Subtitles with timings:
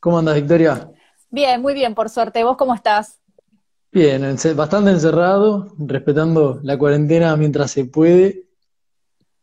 [0.00, 0.90] ¿Cómo andas, Victoria?
[1.30, 2.42] Bien, muy bien, por suerte.
[2.42, 3.20] ¿Vos cómo estás?
[3.92, 8.44] Bien, bastante encerrado, respetando la cuarentena mientras se puede.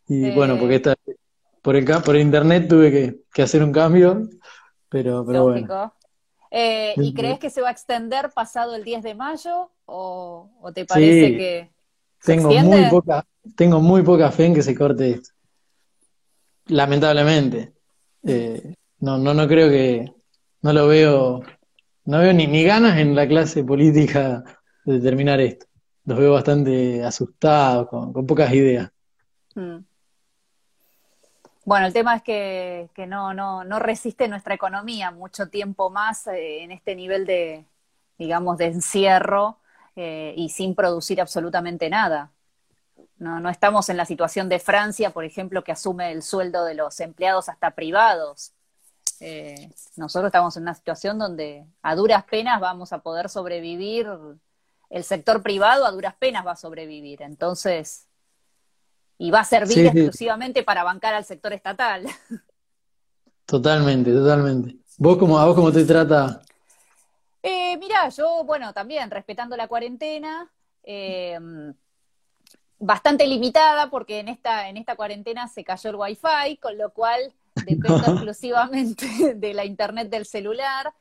[0.07, 0.96] Y bueno, porque esta,
[1.62, 4.29] por el, por internet tuve que, que hacer un cambio,
[4.89, 5.93] pero, pero bueno.
[6.49, 10.71] Eh, ¿y crees que se va a extender pasado el 10 de mayo o, o
[10.71, 11.71] te parece Sí, que
[12.19, 15.31] se tengo muy poca, tengo muy poca fe en que se corte esto,
[16.67, 17.73] lamentablemente.
[18.23, 20.16] Eh, no, no, no creo que,
[20.62, 21.41] no lo veo,
[22.05, 24.43] no veo ni, ni ganas en la clase política
[24.85, 25.66] de terminar esto.
[26.05, 28.89] Los veo bastante asustados, con, pocas ideas.
[29.55, 29.80] Mm.
[31.66, 36.27] Bueno, el tema es que, que no, no, no resiste nuestra economía mucho tiempo más
[36.27, 37.66] eh, en este nivel de,
[38.17, 39.58] digamos, de encierro
[39.97, 42.31] eh, y sin producir absolutamente nada.
[43.17, 46.75] No, no estamos en la situación de Francia, por ejemplo, que asume el sueldo de
[46.75, 48.53] los empleados hasta privados.
[49.20, 54.08] Eh, nosotros estamos en una situación donde a duras penas vamos a poder sobrevivir,
[54.89, 58.08] el sector privado a duras penas va a sobrevivir, entonces,
[59.17, 62.06] y va a servir Sí, sí, exclusivamente para bancar al sector estatal.
[63.45, 64.75] totalmente, totalmente.
[64.97, 66.41] ¿Vos cómo, a vos cómo te trata?
[67.41, 70.52] Eh, mirá, yo, bueno, también respetando la cuarentena,
[70.84, 71.39] eh,
[72.80, 77.34] bastante limitada porque en esta, en esta cuarentena se cayó el wifi, con lo cual
[77.66, 79.05] dependo exclusivamente
[79.36, 80.94] de la internet del celular.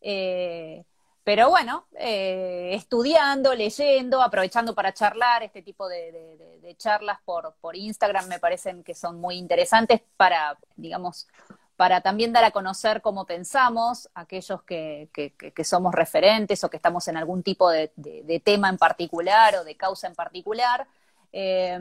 [0.00, 0.84] Eh,
[1.24, 7.18] pero bueno, eh, estudiando, leyendo, aprovechando para charlar, este tipo de, de- de- de charlas
[7.24, 11.28] por, por Instagram me parecen que son muy interesantes para, digamos,
[11.76, 16.70] para también dar a conocer cómo pensamos, aquellos que, que- que- que somos referentes o
[16.70, 20.14] que estamos en algún tipo de, de- de tema en particular o de causa en
[20.14, 20.86] particular.
[21.32, 21.78] Eh,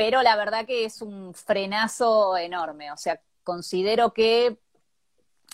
[0.00, 2.90] pero la verdad que es un frenazo enorme.
[2.90, 4.56] O sea, considero que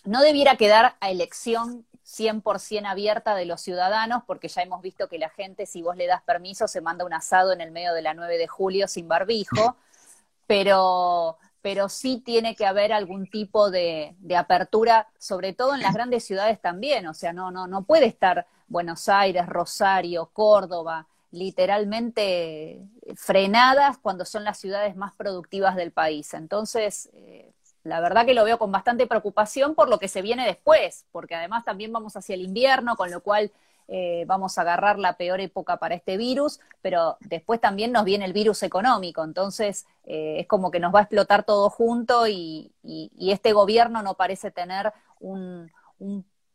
[0.04, 5.18] no debiera quedar a elección 100% abierta de los ciudadanos, porque ya hemos visto que
[5.18, 8.02] la gente, si vos le das permiso, se manda un asado en el medio de
[8.02, 9.74] la 9 de julio sin barbijo,
[10.46, 15.92] pero, pero sí tiene que haber algún tipo de, de apertura, sobre todo en las
[15.92, 17.08] grandes ciudades también.
[17.08, 22.80] O sea, no, no, no puede estar Buenos Aires, Rosario, Córdoba, literalmente
[23.16, 26.34] frenadas cuando son las ciudades más productivas del país.
[26.34, 30.46] Entonces, eh, la verdad que lo veo con bastante preocupación por lo que se viene
[30.46, 33.52] después, porque además también vamos hacia el invierno, con lo cual
[33.88, 38.24] eh, vamos a agarrar la peor época para este virus, pero después también nos viene
[38.24, 42.72] el virus económico, entonces eh, es como que nos va a explotar todo junto y,
[43.18, 45.70] este gobierno no parece tener un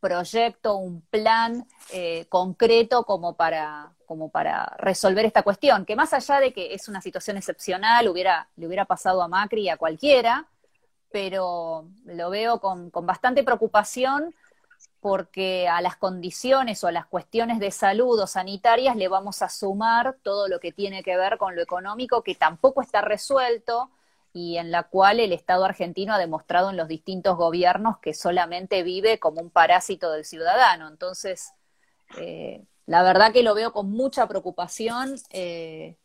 [0.01, 6.41] proyecto, un plan eh, concreto como para, como para resolver esta cuestión, que más allá
[6.41, 10.47] de que es una situación excepcional, hubiera, le hubiera pasado a Macri y a cualquiera,
[11.11, 14.33] pero lo veo con, con bastante preocupación
[14.99, 19.49] porque a las condiciones o a las cuestiones de salud o sanitarias le vamos a
[19.49, 23.89] sumar todo lo que tiene que ver con lo económico, que tampoco está resuelto
[24.33, 28.83] y en la cual el Estado argentino ha demostrado en los distintos gobiernos que solamente
[28.83, 30.87] vive como un parásito del ciudadano.
[30.87, 31.53] Entonces,
[32.17, 35.15] eh, la verdad que lo veo con mucha preocupación.
[35.31, 35.97] eh,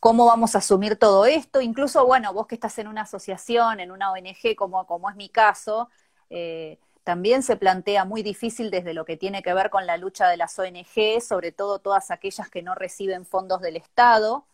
[0.00, 1.60] cómo vamos a asumir todo esto.
[1.60, 5.28] Incluso, bueno, vos que estás en una asociación, en una ONG, como, como es mi
[5.28, 5.88] caso,
[6.30, 10.28] eh, también se plantea muy difícil desde lo que tiene que ver con la lucha
[10.28, 14.46] de las ONG, sobre todo todas aquellas que no reciben fondos del Estado,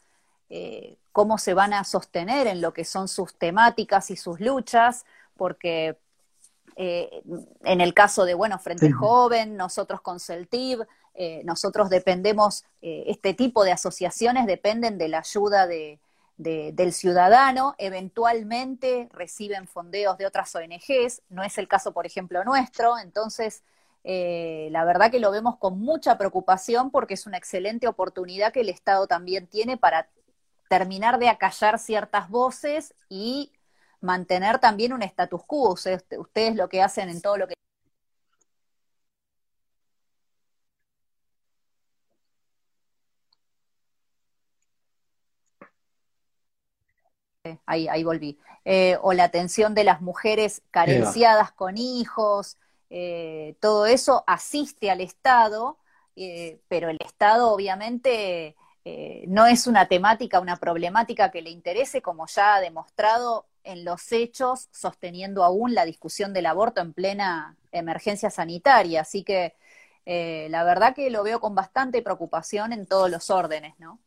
[0.55, 5.07] eh, cómo se van a sostener en lo que son sus temáticas y sus luchas,
[5.37, 5.97] porque
[6.77, 7.23] eh,
[7.65, 8.93] en el caso de, bueno, Frente Sí.
[8.93, 10.83] Joven, nosotros con CELTIV,
[11.15, 15.99] eh, nosotros dependemos, eh, este tipo de asociaciones dependen de la ayuda de,
[16.37, 22.45] de- del ciudadano, eventualmente reciben fondeos de otras ONGs, no es el caso, por ejemplo,
[22.45, 23.63] nuestro, entonces
[24.05, 28.69] la verdad que lo vemos con mucha preocupación porque es una excelente oportunidad que el
[28.69, 30.09] Estado también tiene para
[30.73, 33.53] terminar de acallar ciertas voces y
[34.01, 35.75] mantener también un status quo.
[35.75, 37.55] Ustedes, ustedes lo que hacen en todo lo que...
[47.67, 48.39] Ahí, ahí volví.
[48.65, 50.69] Eh, o la atención de las mujeres Eva.
[50.71, 52.57] carenciadas con hijos,
[52.89, 55.77] eh, todo eso asiste al Estado,
[56.17, 62.03] eh, pero el Estado obviamente eh, no es una temática, una problemática que le interese,
[62.03, 67.57] como ya ha demostrado en los hechos, sosteniendo aún la discusión del aborto en plena
[67.71, 69.03] emergencia sanitaria.
[69.03, 69.55] Así que
[70.05, 74.01] eh, la verdad que lo veo con bastante preocupación en todos los órdenes, ¿no?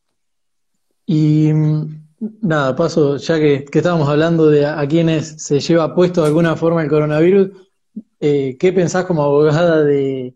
[1.05, 2.07] Y mm,
[2.41, 6.57] nada, paso, ya que, que estábamos hablando de a, quienes se lleva puesto de alguna
[6.57, 7.51] forma el coronavirus,
[8.19, 10.35] eh, ¿qué pensás como abogada de...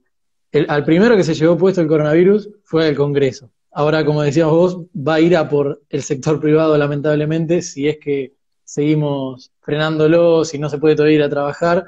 [0.68, 3.51] al primero que se llevó puesto el coronavirus fue el Congreso.
[3.80, 7.98] Ahora, como decíamos vos, va a ir a por el sector privado, lamentablemente, si es
[7.98, 8.34] que
[8.66, 11.86] seguimos frenándolo, si no se puede todavía ir a trabajar.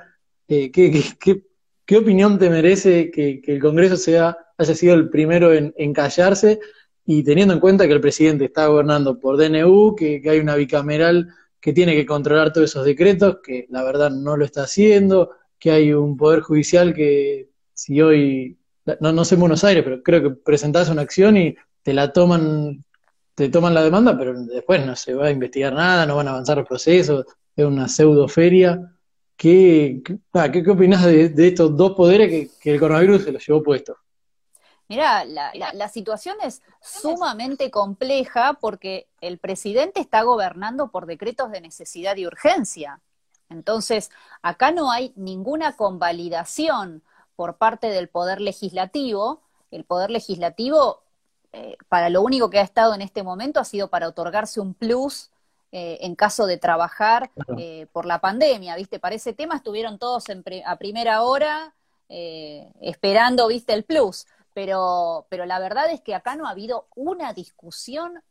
[0.48, 6.62] Eh, ¿qué, opinión te merece que, el Congreso sea, haya sido el primero en, callarse
[7.06, 11.28] y teniendo en cuenta que el presidente está gobernando por DNU, que, hay una bicameral
[11.60, 15.72] que tiene que controlar todos esos decretos, que la verdad no lo está haciendo, que
[15.72, 18.58] hay un poder judicial que si hoy,
[19.02, 22.12] no, no sé en Buenos Aires, pero creo que presentás una acción y te la
[22.14, 22.84] toman
[23.36, 26.32] te toman la demanda, pero después no se va a investigar nada, no van a
[26.32, 27.26] avanzar los procesos,
[27.56, 28.94] es una pseudo feria.
[29.36, 33.64] ¿Qué, qué, ah, qué, opinás de, estos dos poderes que, el coronavirus se los llevó
[33.64, 33.98] puesto?
[34.88, 41.62] Mira, la, la, situación es sumamente compleja porque el presidente está gobernando por decretos de
[41.62, 43.00] necesidad y urgencia.
[43.50, 44.12] Entonces,
[44.42, 47.02] acá no hay ninguna convalidación
[47.36, 49.42] por parte del Poder Legislativo.
[49.72, 51.01] El Poder Legislativo
[51.54, 54.74] eh, para lo único que ha estado en este momento ha sido para otorgarse un
[54.74, 55.32] plus
[55.74, 59.00] eh, en caso de trabajar eh, por la pandemia, ¿viste?
[59.00, 60.26] Para ese tema estuvieron todos
[60.66, 61.74] a primera hora
[62.82, 63.74] esperando, ¿viste?
[63.74, 64.28] El plus.
[64.54, 68.22] Pero, pero la verdad es que acá no ha habido una discusión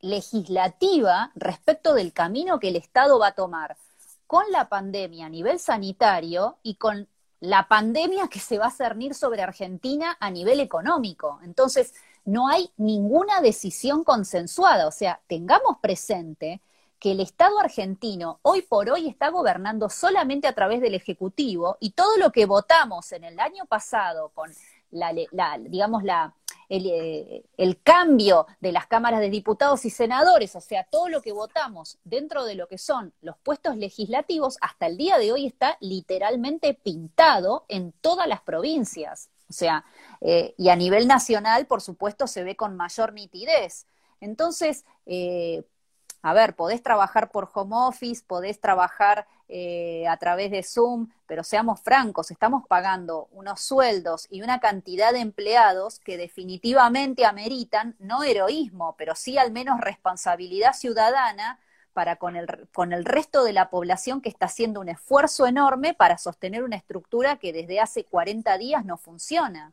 [0.00, 3.76] legislativa respecto del camino que el Estado va a tomar
[4.28, 7.08] con la pandemia a nivel sanitario y con
[7.40, 11.38] la pandemia que se va a cernir sobre Argentina a nivel económico.
[11.42, 11.94] Entonces,
[12.26, 14.86] no hay ninguna decisión consensuada.
[14.86, 16.60] O sea, tengamos presente
[16.98, 21.90] que el Estado argentino hoy por hoy está gobernando solamente a través del Ejecutivo y
[21.90, 24.50] todo lo que votamos en el año pasado con
[24.90, 25.12] la,
[25.58, 26.34] digamos, la,
[26.68, 31.22] el, eh, el, cambio de las cámaras de diputados y senadores, o sea, todo lo
[31.22, 35.46] que votamos dentro de lo que son los puestos legislativos, hasta el día de hoy
[35.46, 39.28] está literalmente pintado en todas las provincias.
[39.48, 39.84] O sea,
[40.20, 43.86] eh, y a nivel nacional, por supuesto, se ve con mayor nitidez.
[44.20, 45.64] Entonces, eh,
[46.22, 51.44] a ver, podés trabajar por home office, podés trabajar eh, a través de Zoom, pero
[51.44, 58.24] seamos francos, estamos pagando unos sueldos y una cantidad de empleados que definitivamente ameritan no
[58.24, 61.60] heroísmo, pero sí al menos responsabilidad ciudadana
[61.96, 65.94] para con el, con el resto de la población que está haciendo un esfuerzo enorme
[65.94, 69.72] para sostener una estructura que desde hace 40 días no funciona,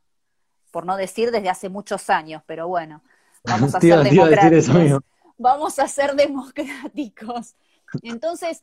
[0.71, 3.03] por no decir desde hace muchos años, pero bueno,
[3.43, 5.03] vamos a ser democráticos.
[5.37, 7.55] Vamos a ser democráticos.
[8.03, 8.61] Entonces,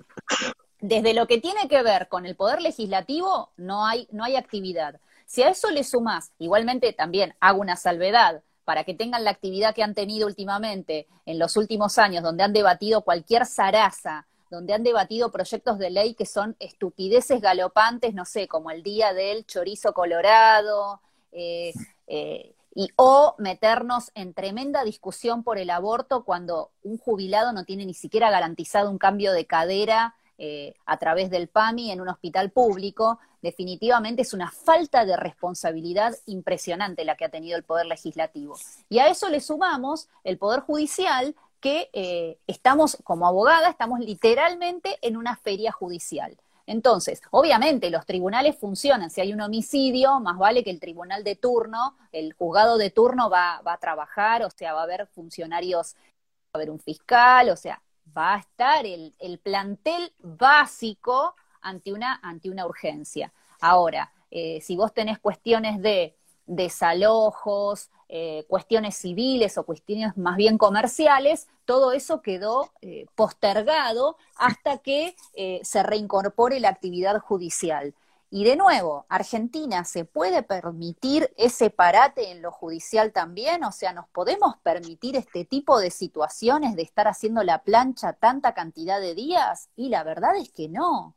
[0.81, 4.99] desde lo que tiene que ver con el poder legislativo, no hay, no hay actividad.
[5.27, 9.75] Si a eso le sumás, igualmente también hago una salvedad, para que tengan la actividad
[9.75, 14.85] que han tenido últimamente en los últimos años, donde han debatido cualquier zaraza, donde han
[14.85, 19.93] debatido proyectos de ley que son estupideces galopantes, no sé, como el día del chorizo
[19.93, 21.01] colorado,
[21.33, 21.73] eh,
[22.07, 27.85] eh, y, o meternos en tremenda discusión por el aborto cuando un jubilado no tiene
[27.85, 32.53] ni siquiera garantizado un cambio de cadera eh, a través del PAMI en un hospital
[32.53, 38.57] público, definitivamente es una falta de responsabilidad impresionante la que ha tenido el Poder Legislativo.
[38.89, 44.99] Y a eso le sumamos el Poder Judicial, que eh, estamos, como abogada, estamos literalmente
[45.03, 46.37] en una feria judicial.
[46.67, 49.11] Entonces, obviamente los tribunales funcionan.
[49.11, 53.29] Si hay un homicidio, más vale que el tribunal de turno, el juzgado de turno
[53.29, 57.57] va, a trabajar, o sea, va a haber funcionarios, va a haber un fiscal, o
[57.57, 57.83] sea,
[58.17, 63.33] va a estar el, plantel básico ante una urgencia.
[63.61, 70.59] Ahora, eh, si vos tenés cuestiones de desalojos, eh, cuestiones civiles o cuestiones más bien
[70.59, 75.15] comerciales, todo eso quedó eh, postergado hasta que
[75.63, 77.95] se reincorpore la actividad judicial.
[78.33, 83.65] Y de nuevo, ¿Argentina se puede permitir ese parate en lo judicial también?
[83.65, 88.55] O sea, ¿nos podemos permitir este tipo de situaciones de estar haciendo la plancha tanta
[88.55, 89.69] cantidad de días?
[89.75, 91.17] Y la verdad es que no.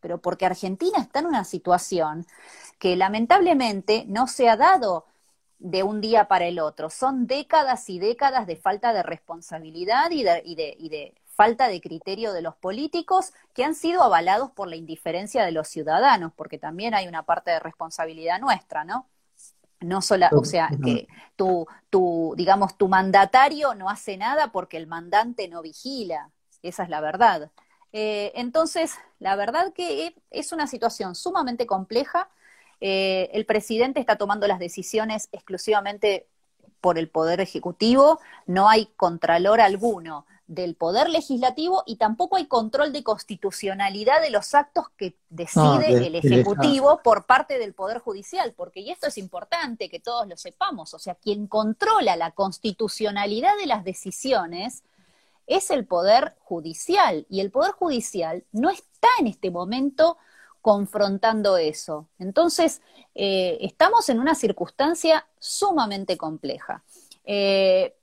[0.00, 2.26] Pero porque Argentina está en una situación
[2.78, 5.06] que lamentablemente no se ha dado
[5.58, 6.90] de un día para el otro.
[6.90, 11.68] Son décadas y décadas de falta de responsabilidad y de, y de, y de falta
[11.68, 16.32] de criterio de los políticos que han sido avalados por la indiferencia de los ciudadanos,
[16.34, 19.06] porque también hay una parte de responsabilidad nuestra, ¿no?
[19.80, 24.88] No solo, o sea, que tu, tu, digamos, tu mandatario no hace nada porque el
[24.88, 26.30] mandante no vigila.
[26.62, 27.52] Esa es la verdad.
[27.92, 32.28] Eh, entonces, la verdad que es una situación sumamente compleja.
[32.80, 36.26] Eh, el presidente está tomando las decisiones exclusivamente
[36.80, 42.92] por el Poder Ejecutivo, no hay contralor alguno del poder legislativo y tampoco hay control
[42.92, 48.80] de constitucionalidad de los actos que decide el Ejecutivo por parte del Poder Judicial, porque,
[48.80, 53.66] y esto es importante que todos lo sepamos, o sea, quien controla la constitucionalidad de
[53.66, 54.84] las decisiones
[55.48, 60.18] es el Poder Judicial, y el Poder Judicial no está en este momento
[60.60, 62.08] confrontando eso.
[62.18, 62.82] Entonces,
[63.14, 66.82] eh, estamos en una circunstancia sumamente compleja.
[67.24, 67.96] Eh,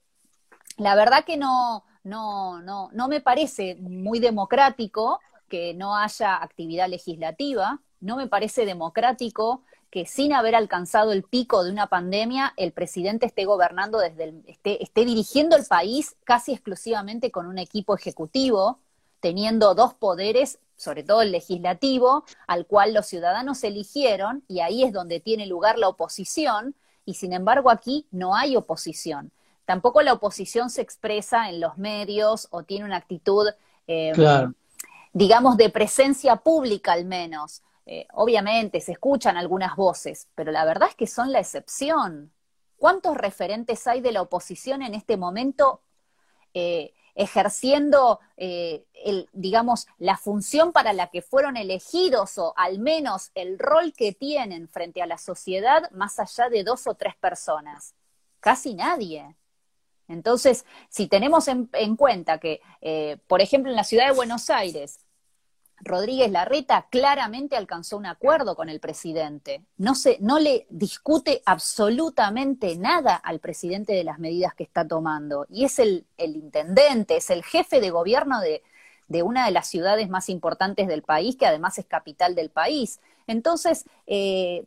[0.78, 6.90] la verdad que no, no, no, no me parece muy democrático que no haya actividad
[6.90, 9.62] legislativa, no me parece democrático
[9.96, 14.44] que sin haber alcanzado el pico de una pandemia, el presidente esté gobernando desde el,
[14.46, 18.80] esté, esté dirigiendo el país casi exclusivamente con un equipo ejecutivo,
[19.22, 24.92] teniendo dos poderes, sobre todo el legislativo, al cual los ciudadanos eligieron, y ahí es
[24.92, 26.76] donde tiene lugar la oposición,
[27.06, 29.32] y sin embargo aquí no hay oposición
[29.64, 33.48] tampoco la oposición se expresa en los medios o tiene una actitud,
[33.88, 34.14] eh,
[35.12, 37.64] digamos, de presencia pública al menos.
[37.86, 42.34] Eh, obviamente se escuchan algunas voces, pero la verdad es que son la excepción.
[42.78, 45.82] ¿Cuántos referentes hay de la oposición en este momento
[46.54, 53.58] eh, ejerciendo, el, digamos, la función para la que fueron elegidos o al menos el
[53.58, 57.96] rol que tienen frente a la sociedad más allá de dos o tres personas?
[58.42, 59.36] Casi nadie.
[60.08, 65.00] Entonces, si tenemos en, cuenta que, eh, por ejemplo, en la ciudad de Buenos Aires,
[65.82, 69.62] Rodríguez Larreta claramente alcanzó un acuerdo con el presidente.
[69.78, 75.46] No, se, no le discute absolutamente nada al presidente de las medidas que está tomando.
[75.50, 78.62] Y es el, intendente, es el jefe de gobierno de,
[79.24, 83.00] una de las ciudades más importantes del país, que además es capital del país.
[83.28, 84.66] Entonces, eh,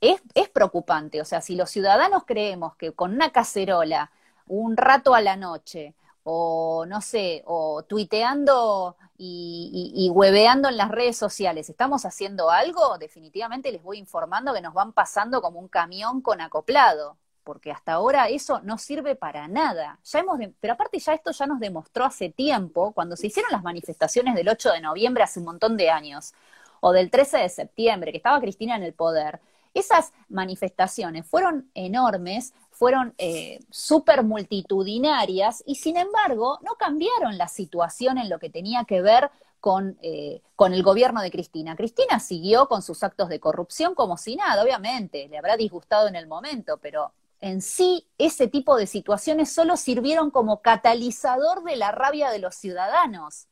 [0.00, 1.20] es, es preocupante.
[1.20, 4.10] O sea, si los ciudadanos creemos que con una cacerola
[4.48, 5.94] un rato a la noche,
[6.28, 12.98] o no sé, o tuiteando y, hueveando en las redes sociales, ¿estamos haciendo algo?
[12.98, 17.92] Definitivamente les voy informando que nos van pasando como un camión con acoplado, porque hasta
[17.92, 20.00] ahora eso no sirve para nada.
[20.02, 23.62] Ya hemos pero aparte ya esto ya nos demostró hace tiempo, cuando se hicieron las
[23.62, 26.34] manifestaciones del 8 de noviembre hace un montón de años,
[26.80, 29.40] o del 13 de septiembre, que estaba Cristina en el poder,
[29.74, 38.18] esas manifestaciones fueron enormes, fueron eh, súper multitudinarias y sin embargo no cambiaron la situación
[38.18, 39.30] en lo que tenía que ver
[39.60, 41.74] con, eh, con, el gobierno de Cristina.
[41.74, 46.16] Cristina siguió con sus actos de corrupción como si nada, obviamente, le habrá disgustado en
[46.16, 51.92] el momento, pero en sí ese tipo de situaciones solo sirvieron como catalizador de la
[51.92, 53.48] rabia de los ciudadanos,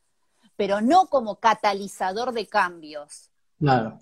[0.54, 3.30] pero no como catalizador de cambios.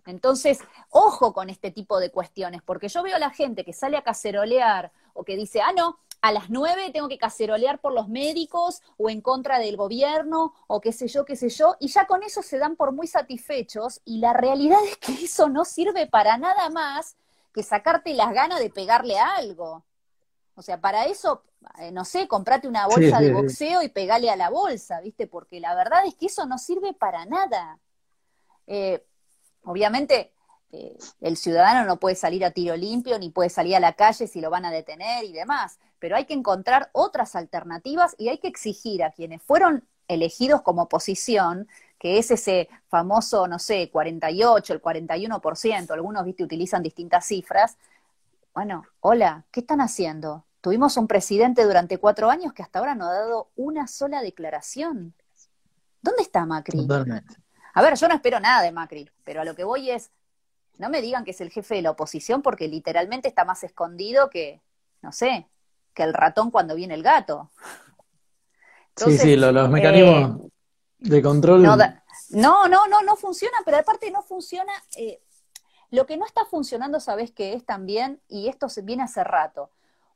[0.07, 0.59] Entonces,
[0.91, 4.03] ojo con este tipo de cuestiones, porque yo veo a la gente que sale a
[4.03, 8.81] cacerolear o que dice, ah, no, a las nueve tengo que cacerolear por los médicos
[8.97, 12.23] o en contra del gobierno o qué sé yo, qué sé yo, y ya con
[12.23, 16.39] eso se dan por muy satisfechos y la realidad es que eso no sirve para
[16.39, 17.17] nada más
[17.53, 19.85] que sacarte las ganas de pegarle a algo.
[20.55, 21.43] O sea, para eso,
[21.79, 25.27] eh, no sé, comprate una bolsa de boxeo y pegale a la bolsa, ¿viste?
[25.27, 27.79] Porque la verdad es que eso no sirve para nada.
[28.67, 29.05] Eh,
[29.65, 30.33] Obviamente,
[30.73, 34.27] eh, el ciudadano no puede salir a tiro limpio ni puede salir a la calle
[34.27, 38.39] si lo van a detener y demás, pero hay que encontrar otras alternativas y hay
[38.39, 44.73] que exigir a quienes fueron elegidos como oposición, que es ese famoso, no sé, 48,
[44.73, 47.77] el 41%, algunos, viste, utilizan distintas cifras.
[48.55, 50.45] Bueno, hola, ¿qué están haciendo?
[50.61, 55.15] Tuvimos un presidente durante cuatro años que hasta ahora no ha dado una sola declaración.
[56.01, 56.87] ¿Dónde está Macri?
[57.75, 60.11] A ver, yo no espero nada de Macri, pero a lo que voy es,
[60.79, 64.31] no me digan que es el jefe de la oposición porque literalmente está más escondido
[64.31, 64.61] que,
[65.01, 65.49] no sé,
[65.95, 67.51] que el ratón cuando viene el gato.
[68.97, 70.49] sí, sí, los, mecanismos eh,
[70.99, 71.63] de control.
[71.63, 71.77] No,
[72.67, 74.73] no, no, no, funciona, pero aparte no funciona.
[74.97, 75.21] Eh,
[75.91, 78.21] lo que no está funcionando, ¿sabes qué es también?
[78.29, 79.71] Y esto se viene hace rato.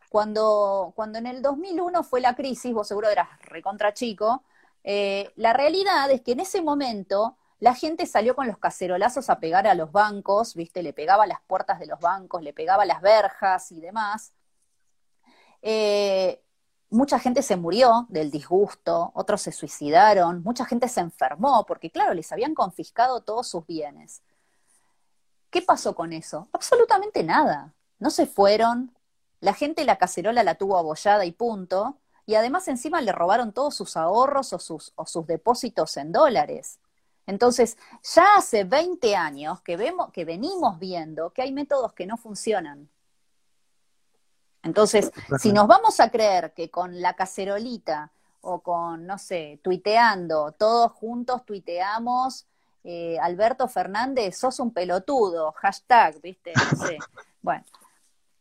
[0.09, 4.43] Cuando, cuando en el 2001 fue la crisis, vos seguro eras recontra chico,
[4.85, 9.41] eh, la realidad es que en ese momento la gente salió con los cacerolazos a
[9.41, 10.83] pegar a los bancos, ¿viste?
[10.83, 14.33] Le pegaba las puertas de los bancos, le pegaba las verjas y demás.
[15.63, 16.43] Eh,
[16.91, 22.13] mucha gente se murió del disgusto, otros se suicidaron, mucha gente se enfermó, porque claro,
[22.13, 24.23] les habían confiscado todos sus bienes.
[25.49, 26.49] ¿Qué pasó con eso?
[26.53, 27.73] Absolutamente nada.
[27.99, 28.95] No se fueron,
[29.41, 31.97] la gente la cacerola la tuvo abollada y punto,
[32.27, 36.81] y además encima le robaron todos sus ahorros o sus depósitos en dólares.
[37.27, 42.17] Entonces, ya hace 20 años que, vemos, que venimos viendo que hay métodos que no
[42.17, 42.89] funcionan.
[44.63, 50.53] Entonces, si nos vamos a creer que con la cacerolita o con, no sé, tuiteando,
[50.53, 52.47] todos juntos tuiteamos,
[52.85, 56.53] eh, Alberto Fernández, sos un pelotudo, hashtag, ¿viste?
[56.55, 56.99] No sé.
[57.43, 57.65] Bueno,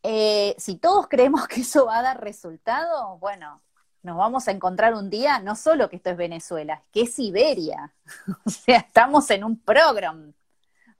[0.01, 3.61] eh, si todos creemos que eso va a dar resultado, bueno,
[4.05, 7.91] nos vamos a encontrar un día, no solo que esto es Venezuela, que es Siberia.
[8.45, 10.31] o sea, estamos en un programa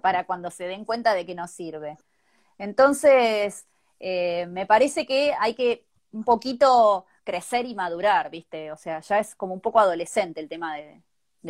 [0.01, 1.97] para cuando se den cuenta de que nos sirve.
[2.57, 3.67] Entonces,
[3.99, 8.71] eh, me parece que hay que un poquito crecer y madurar, ¿viste?
[8.71, 11.03] O sea, ya es como un poco adolescente el tema de,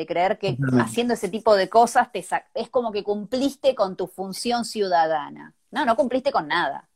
[0.06, 4.66] creer que haciendo ese tipo de cosas te es como que cumpliste con tu función
[4.66, 5.54] ciudadana.
[5.72, 6.90] No, no cumpliste con nada.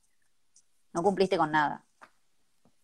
[0.91, 1.85] No cumpliste con nada.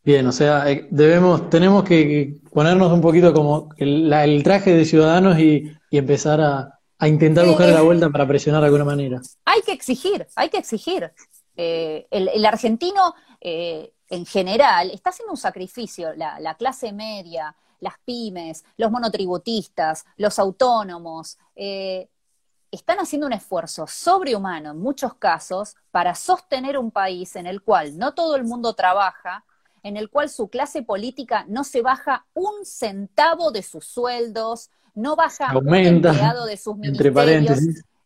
[0.06, 5.40] Bien, o sea, eh, debemos, tenemos que ponernos un poquito como el, traje de ciudadanos
[5.40, 9.20] y, empezar a, intentar buscar la vuelta para presionar de alguna manera.
[9.46, 11.12] Hay que exigir, hay que exigir.
[11.56, 18.64] Eh, el, argentino eh, en general está haciendo un sacrificio, la, clase media, las pymes,
[18.78, 26.92] los monotributistas, los autónomos, están haciendo un esfuerzo sobrehumano en muchos casos para sostener un
[26.92, 29.44] país en el cual no todo el mundo trabaja,
[29.86, 35.16] en el cual su clase política no se baja un centavo de sus sueldos, no
[35.16, 37.60] baja un empleado de sus ministerios.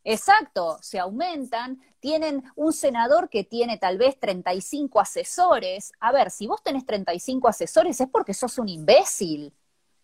[0.03, 5.93] Exacto, se aumentan, tienen un senador que tiene tal vez 35 asesores.
[6.01, 9.53] A ver, si vos tenés 35 asesores es porque sos un imbécil,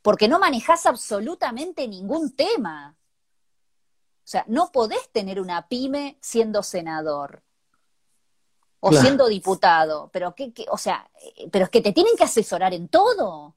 [0.01, 2.95] porque no manejás absolutamente ningún tema.
[4.23, 7.43] O sea, no podés tener una pyme siendo senador
[8.87, 12.73] o siendo diputado, pero que, o sea, eh, pero es que te tienen que asesorar
[12.73, 13.55] en todo,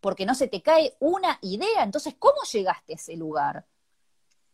[0.00, 1.84] porque no se te cae una idea.
[1.84, 3.64] Entonces, ¿cómo llegaste a ese lugar?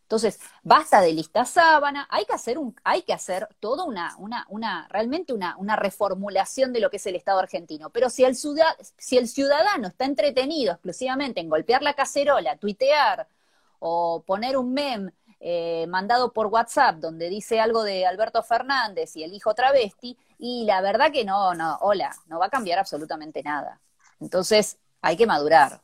[0.02, 4.44] Entonces, basta de lista sábana, hay que hacer un, hay que hacer toda una, una,
[4.50, 7.88] una, realmente una, una reformulación de lo que es el Estado argentino.
[7.88, 13.26] Pero si el, si el ciudadano está entretenido exclusivamente en golpear la cacerola, tuitear
[13.78, 15.12] o poner un meme
[15.46, 20.64] eh, mandado por WhatsApp donde dice algo de Alberto Fernández y el hijo travesti, y
[20.64, 23.78] la verdad que no, no, hola, no va a cambiar absolutamente nada.
[24.20, 25.82] Entonces, hay que madurar,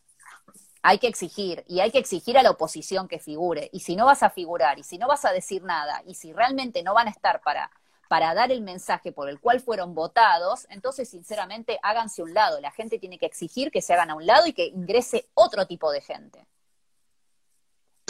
[0.81, 3.69] hay que exigir, y hay que exigir a la oposición que figure.
[3.71, 6.33] Y si no vas a figurar, y si no vas a decir nada, y si
[6.33, 7.71] realmente no van a estar para,
[8.09, 12.63] para dar el mensaje por el cual fueron votados, entonces sinceramente háganse un lado.
[12.63, 15.67] La gente tiene que exigir que se hagan a un lado y que ingrese otro
[15.67, 16.47] tipo de gente.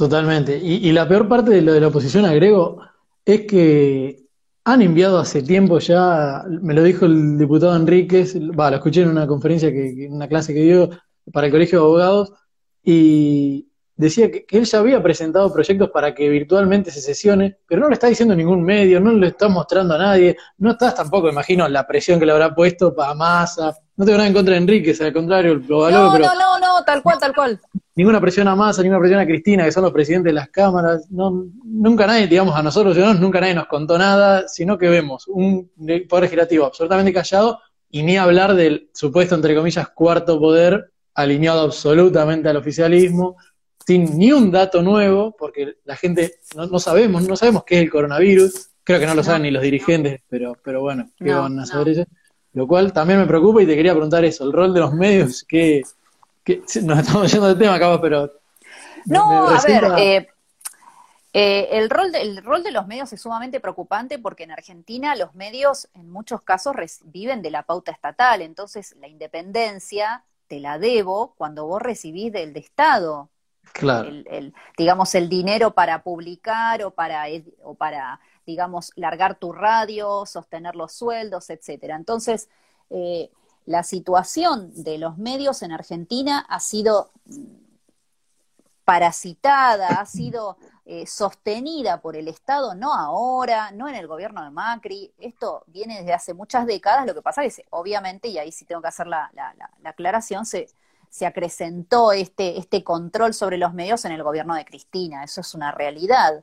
[0.00, 0.56] Totalmente.
[0.56, 2.80] Y, la peor parte de lo de la oposición, agrego,
[3.22, 4.24] es que
[4.64, 9.10] han enviado hace tiempo ya, me lo dijo el diputado Enríquez, va, lo escuché en
[9.10, 10.88] una conferencia, que, en una clase que dio
[11.30, 12.32] para el Colegio de Abogados,
[12.82, 13.68] y
[14.00, 17.94] decía que, él ya había presentado proyectos para que virtualmente se sesione, pero no lo
[17.94, 21.86] está diciendo ningún medio, no lo está mostrando a nadie, no estás tampoco, imagino, la
[21.86, 25.12] presión que le habrá puesto para Massa, no tengo nada en contra de Enríquez, al
[25.12, 27.60] contrario, lo valoro, no, No, no, no, tal cual, tal cual
[27.94, 31.06] ninguna presión a Massa, ninguna presión a Cristina, que son los presidentes de las cámaras.
[31.10, 35.28] No, nunca nadie, digamos, a nosotros ciudadanos, nunca nadie nos contó nada, sino que vemos
[35.28, 35.70] un
[36.08, 37.58] poder legislativo absolutamente callado
[37.90, 43.36] y ni hablar del supuesto, entre comillas, cuarto poder alineado absolutamente al oficialismo,
[43.86, 47.90] sin ni un dato nuevo, porque la gente no, sabemos, no sabemos qué es el
[47.90, 51.66] coronavirus, creo que no lo saben ni los dirigentes, pero, pero bueno, ¿qué van a
[51.66, 52.06] saber ellos?
[52.52, 55.44] Lo cual también me preocupa y te quería preguntar eso, el rol de los medios,
[55.44, 55.82] ¿qué,
[56.82, 58.32] nos estamos yendo de tema, acá, pero...
[59.06, 60.28] No, a ver, eh,
[61.32, 65.14] eh, el, rol de, el rol de los medios es sumamente preocupante porque en Argentina
[65.14, 70.78] los medios en muchos casos viven de la pauta estatal, entonces la independencia te la
[70.78, 73.29] debo cuando vos recibís del de Estado.
[73.72, 74.08] Claro.
[74.08, 77.24] El, digamos, el dinero para publicar o para,
[77.62, 81.96] o para, digamos, largar tu radio, sostener los sueldos, etcétera.
[81.96, 82.48] Entonces,
[82.90, 83.30] eh,
[83.66, 87.10] la situación de los medios en Argentina ha sido
[88.84, 94.50] parasitada, ha sido eh, sostenida por el Estado, no ahora, no en el gobierno de
[94.50, 98.50] Macri, esto viene desde hace muchas décadas, lo que pasa es que obviamente, y ahí
[98.50, 99.30] sí tengo que hacer la,
[99.84, 100.68] aclaración, se,
[101.10, 105.54] se acrecentó este, este control sobre los medios en el gobierno de Cristina, eso es
[105.54, 106.42] una realidad.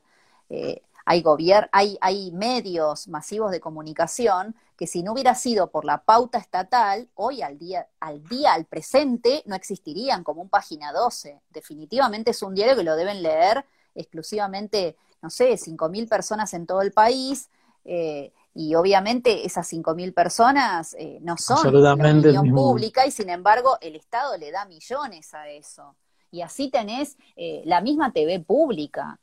[0.50, 1.24] Eh, hay,
[1.72, 7.08] hay, hay medios masivos de comunicación que si no hubiera sido por la pauta estatal,
[7.14, 11.40] hoy al día, al día, al presente, no existirían como un página 12.
[11.50, 16.82] Definitivamente es un diario que lo deben leer exclusivamente, no sé, 5.000 personas en todo
[16.82, 17.48] el país,
[17.84, 23.78] eh, y obviamente esas 5.000 personas eh, no son la opinión pública y sin embargo
[23.80, 25.94] el Estado le da millones a eso.
[26.32, 29.20] Y así tenés eh, la misma TV pública.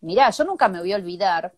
[0.00, 1.52] Mirá, yo nunca me voy a olvidar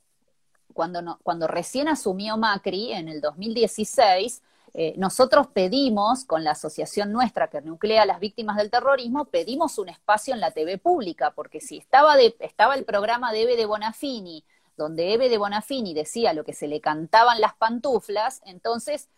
[0.74, 4.42] cuando, no, cuando recién asumió Macri en el 2016,
[4.74, 9.78] eh, nosotros pedimos, con la asociación nuestra que nuclea a las víctimas del terrorismo, pedimos
[9.78, 13.56] un espacio en la TV pública, porque si estaba, de, estaba el programa de Eve
[13.56, 14.44] de Bonafini,
[14.80, 19.08] donde Eve de Bonafini decía lo que se le cantaban las pantuflas, entonces,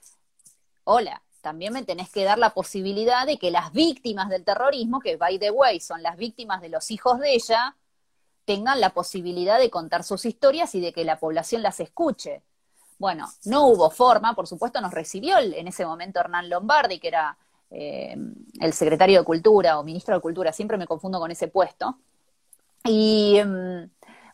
[0.85, 5.16] hola, también me tenés que dar la posibilidad de que las víctimas del terrorismo, que
[5.16, 7.77] by the way son las víctimas de los hijos de ella,
[8.44, 12.42] tengan la posibilidad de contar sus historias y de que la población las escuche.
[12.98, 17.37] Bueno, no hubo forma, por supuesto nos recibió en ese momento Hernán Lombardi, que era
[17.70, 18.16] eh,
[18.61, 21.98] el secretario de Cultura o ministro de Cultura, siempre me confundo con ese puesto.
[22.85, 23.88] Y em,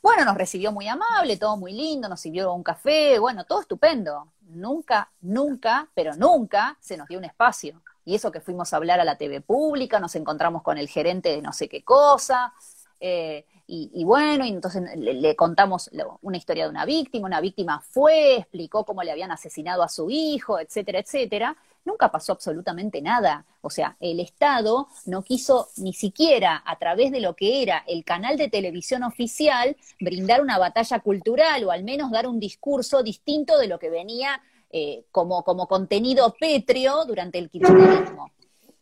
[0.09, 4.29] bueno, nos recibió muy amable, todo muy lindo, nos sirvió un café, bueno, todo estupendo.
[4.41, 7.83] Nunca, nunca, pero nunca se nos dio un espacio.
[8.07, 11.29] Y eso que fuimos a hablar a la TV pública, nos encontramos con el gerente
[11.29, 12.55] de no sé qué cosa,
[13.01, 15.91] eh, y, bueno, y entonces le, contamos
[16.23, 20.09] una historia de una víctima, una víctima fue, explicó cómo le habían asesinado a su
[20.09, 21.55] hijo, etcétera, etcétera.
[21.85, 23.47] Nunca pasó absolutamente nada.
[23.61, 28.05] O sea, el Estado no quiso ni siquiera a través de lo que era el
[28.05, 33.59] canal de televisión oficial brindar una batalla cultural o al menos dar un discurso distinto
[33.59, 38.31] de lo que venía eh, como, como contenido pétreo durante el kirchnerismo.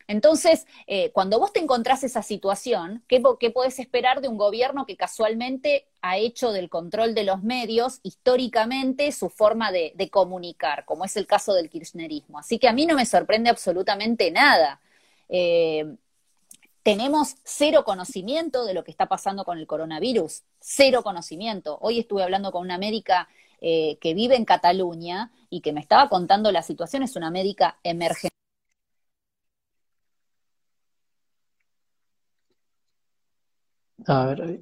[0.09, 4.87] Entonces, eh, cuando vos te encontrás esa situación, ¿qué, ¿qué, podés esperar de un gobierno
[4.87, 11.05] que casualmente ha hecho del control de los medios históricamente su forma de, comunicar, como
[11.05, 12.39] es el caso del kirchnerismo?
[12.39, 14.81] Así que a mí no me sorprende absolutamente nada.
[15.29, 15.97] Eh,
[16.85, 21.79] tenemos cero conocimiento de lo que está pasando con el coronavirus, cero conocimiento.
[21.81, 23.29] Hoy estuve hablando con una médica
[23.61, 27.79] eh, que vive en Cataluña y que me estaba contando la situación, es una médica
[27.83, 28.36] emergente
[34.07, 34.61] A ver, ahí.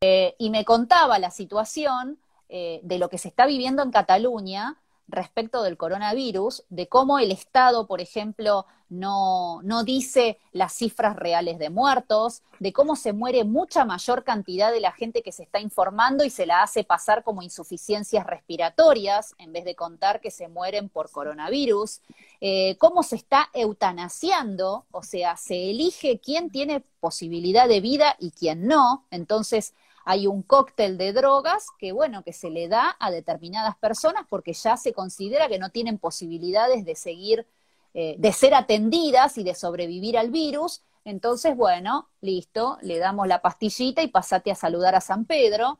[0.00, 4.80] Eh, y me contaba la situación eh, de lo que se está viviendo en Cataluña
[5.08, 11.58] respecto del coronavirus, de cómo el Estado, por ejemplo, no, no dice las cifras reales
[11.58, 15.60] de muertos, de cómo se muere mucha mayor cantidad de la gente que se está
[15.60, 20.48] informando y se la hace pasar como insuficiencias respiratorias en vez de contar que se
[20.48, 22.00] mueren por coronavirus,
[22.40, 28.30] eh, cómo se está eutanasiando, o sea, se elige quién tiene posibilidad de vida y
[28.30, 29.74] quién no, entonces
[30.10, 34.54] hay un cóctel de drogas que, bueno, que se le da a determinadas personas porque
[34.54, 37.46] ya se considera que no tienen posibilidades de seguir,
[37.92, 40.80] eh, de ser atendidas y de sobrevivir al virus.
[41.04, 45.78] Entonces, bueno, listo, le damos la pastillita y pasate a saludar a San Pedro.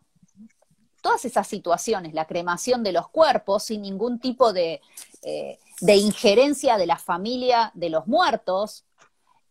[1.00, 4.82] Todas esas situaciones, la cremación de los cuerpos sin ningún tipo de,
[5.22, 8.84] eh, injerencia de la familia de los muertos,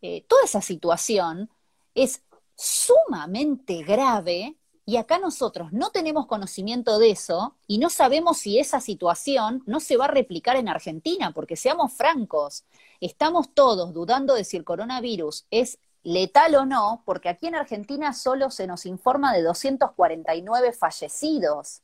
[0.04, 1.50] eh, toda esa situación
[1.96, 2.22] es
[2.56, 4.56] sumamente grave
[4.90, 9.82] y acá nosotros no tenemos conocimiento de eso y no sabemos si esa situación no
[9.82, 12.64] se va a replicar en Argentina, porque seamos francos,
[13.02, 18.14] estamos todos dudando de si el coronavirus es letal o no, porque aquí en Argentina
[18.14, 21.82] solo se nos informa de 249 fallecidos.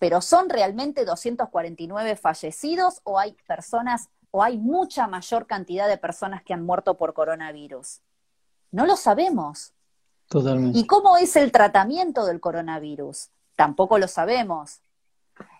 [0.00, 6.42] Pero ¿son realmente 249 fallecidos o hay personas o hay mucha mayor cantidad de personas
[6.42, 8.00] que han muerto por coronavirus?
[8.72, 9.75] No lo sabemos.
[10.28, 10.78] Totalmente.
[10.78, 13.28] ¿Y cómo es el tratamiento del coronavirus?
[13.54, 14.80] Tampoco lo sabemos.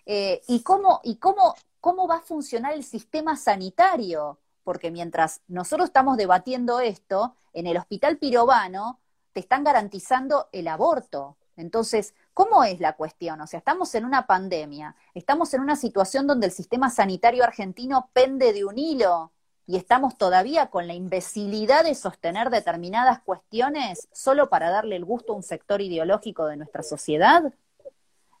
[0.05, 4.39] Eh, ¿Y, cómo, y cómo, cómo va a funcionar el sistema sanitario?
[4.63, 8.99] Porque mientras nosotros estamos debatiendo esto, en el hospital pirobano
[9.33, 11.37] te están garantizando el aborto.
[11.55, 13.41] Entonces, ¿cómo es la cuestión?
[13.41, 18.09] O sea, estamos en una pandemia, estamos en una situación donde el sistema sanitario argentino
[18.13, 19.31] pende de un hilo
[19.67, 25.33] y estamos todavía con la imbecilidad de sostener determinadas cuestiones solo para darle el gusto
[25.33, 27.53] a un sector ideológico de nuestra sociedad?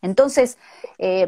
[0.01, 0.57] Entonces,
[0.97, 1.27] eh,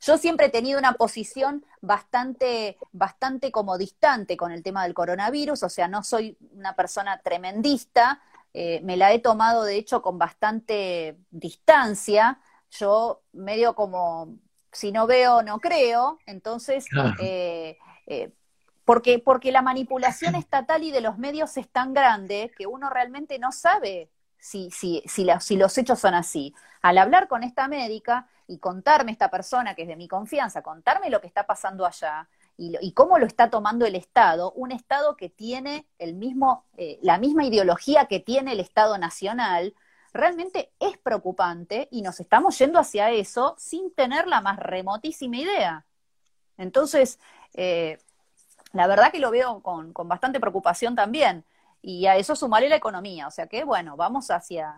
[0.00, 5.64] yo siempre he tenido una posición bastante, bastante como distante con el tema del coronavirus,
[5.64, 10.18] o sea, no soy una persona tremendista, eh, me la he tomado de hecho con
[10.18, 12.38] bastante distancia,
[12.70, 14.36] yo medio como,
[14.70, 16.86] si no veo, no creo, entonces...
[17.18, 17.76] Eh,
[18.84, 23.38] porque, porque la manipulación estatal y de los medios es tan grande que uno realmente
[23.38, 26.54] no sabe si, si, si, si los hechos son así.
[26.82, 31.08] Al hablar con esta médica y contarme esta persona que es de mi confianza, contarme
[31.08, 35.28] lo que está pasando allá, y, cómo lo está tomando el Estado, un Estado que
[35.28, 39.74] tiene el mismo, eh, la misma ideología que tiene el Estado nacional,
[40.12, 45.84] realmente es preocupante y nos estamos yendo hacia eso sin tener la más remotísima idea.
[46.56, 47.18] Entonces,
[47.54, 47.98] eh,
[48.74, 51.44] la verdad que lo veo con, bastante preocupación también.
[51.80, 54.74] Y a eso sumaré la economía, o sea que, bueno, vamos hacia,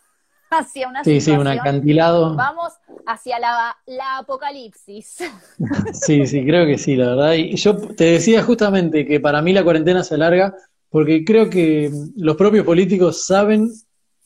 [0.50, 2.36] hacia una sí, Sí, un acantilado.
[2.36, 2.72] Vamos
[3.06, 5.18] hacia la, la, apocalipsis.
[5.92, 7.32] Sí, sí, creo que sí, la verdad.
[7.34, 10.54] Y yo te decía justamente que para mí la cuarentena se alarga
[10.88, 13.70] porque creo que los propios políticos saben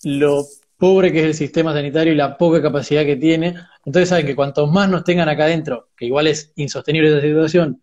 [0.02, 0.44] lo
[0.76, 3.54] pobre que es el sistema sanitario y la poca capacidad que tiene.
[3.84, 7.82] Entonces saben que cuantos más nos tengan acá adentro, que igual es insostenible esa situación,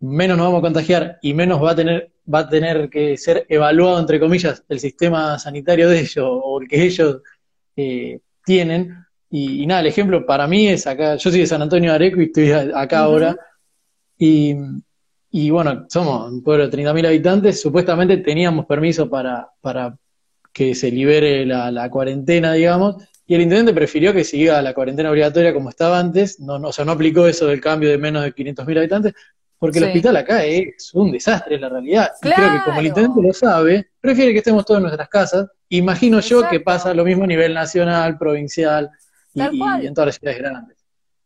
[0.00, 3.46] menos nos vamos a contagiar y menos va a tener, va a tener que ser
[3.48, 7.22] evaluado, entre comillas, el sistema sanitario de ellos o el que ellos
[7.76, 8.94] eh, tienen.
[9.30, 12.20] Y, nada, el ejemplo para mí es acá, yo soy de San Antonio de Areco
[12.20, 13.36] y estoy acá ahora.
[14.18, 14.54] Y,
[15.30, 19.96] y, bueno, somos un pueblo de 30.000 habitantes, supuestamente teníamos permiso para, para
[20.54, 25.52] que se libere la, cuarentena, digamos, y el intendente prefirió que siga la cuarentena obligatoria
[25.52, 28.32] como estaba antes, no, no, o sea, no aplicó eso del cambio de menos de
[28.32, 29.14] 500.000 habitantes,
[29.64, 32.12] porque el hospital acá es un desastre, la realidad.
[32.22, 35.46] Y creo que como el intendente lo sabe, prefiere que estemos todos en nuestras casas.
[35.70, 38.90] Imagino yo que pasa lo mismo a nivel nacional, provincial
[39.32, 40.76] y, en todas las ciudades grandes.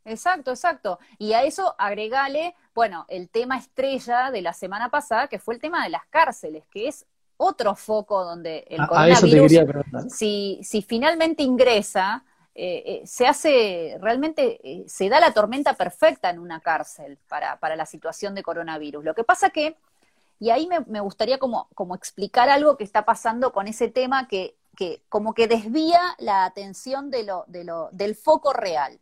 [0.04, 1.00] Exacto, exacto.
[1.18, 5.60] Y a eso agregale, bueno, el tema estrella de la semana pasada, que fue el
[5.60, 7.04] tema de las cárceles, que es
[7.36, 9.52] otro foco donde el coronavirus,
[10.10, 12.24] si, si finalmente ingresa,
[12.60, 17.60] eh, eh, se hace, realmente eh, se da la tormenta perfecta en una cárcel para,
[17.60, 19.04] para, la situación de coronavirus.
[19.04, 19.76] Lo que pasa que,
[20.40, 24.56] y ahí me, gustaría como, como, explicar algo que está pasando con ese tema que,
[24.76, 28.98] que como que desvía la atención de lo, de lo, del foco real.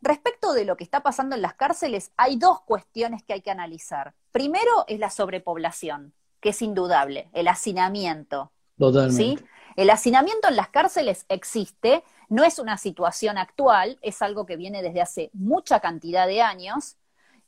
[0.00, 3.50] Respecto de lo que está pasando en las cárceles, hay dos cuestiones que hay que
[3.50, 4.14] analizar.
[4.32, 8.52] Primero es la sobrepoblación que es indudable, el hacinamiento.
[8.78, 9.44] Totalmente.
[9.76, 14.82] El hacinamiento en las cárceles existe, no es una situación actual, es algo que viene
[14.82, 16.96] desde hace mucha cantidad de años,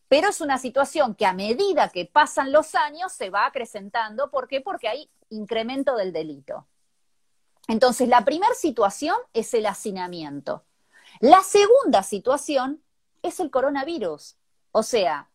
[0.09, 4.31] pero es una situación que a medida que pasan los años se va acrecentando.
[4.31, 4.61] ¿Por qué?
[4.61, 6.66] Porque hay incremento del delito.
[7.68, 10.64] Entonces, la primera situación es el hacinamiento.
[11.21, 12.83] La segunda situación
[13.23, 14.37] es el coronavirus.
[14.73, 15.31] O sea,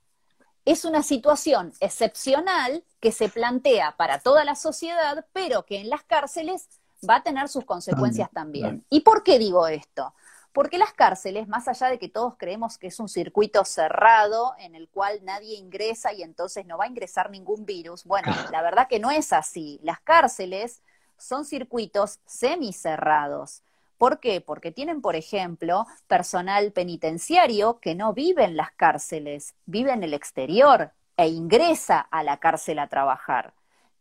[0.66, 6.04] es una situación excepcional que se plantea para toda la sociedad, pero que en las
[6.04, 6.68] cárceles
[7.08, 8.86] va a tener sus consecuencias también.
[8.90, 10.14] ¿Y por qué digo esto?
[10.52, 14.74] Porque las cárceles, más allá de que todos creemos que es un circuito cerrado en
[14.74, 18.88] el cual nadie ingresa y entonces no va a ingresar ningún virus, bueno, la verdad
[18.88, 19.80] que no es así.
[19.84, 20.82] Las cárceles
[21.18, 23.62] son circuitos semicerrados.
[23.98, 24.42] ¿Por qué?
[24.42, 30.14] Porque tienen, por ejemplo, personal penitenciario que no vive en las cárceles, vive en el
[30.14, 33.54] exterior e ingresa a la cárcel a trabajar.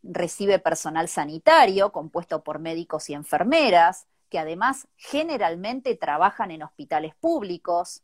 [0.03, 8.03] Recibe personal sanitario compuesto por médicos y enfermeras, que además generalmente trabajan en hospitales públicos.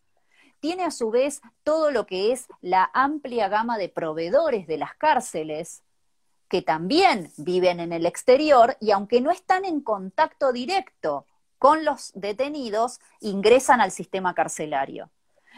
[0.59, 4.95] Tiene a su vez todo lo que es la amplia gama de proveedores de las
[4.95, 5.83] cárceles,
[6.47, 11.25] que también viven en el exterior y aunque no están en contacto directo
[11.57, 15.09] con los detenidos, ingresan al sistema carcelario.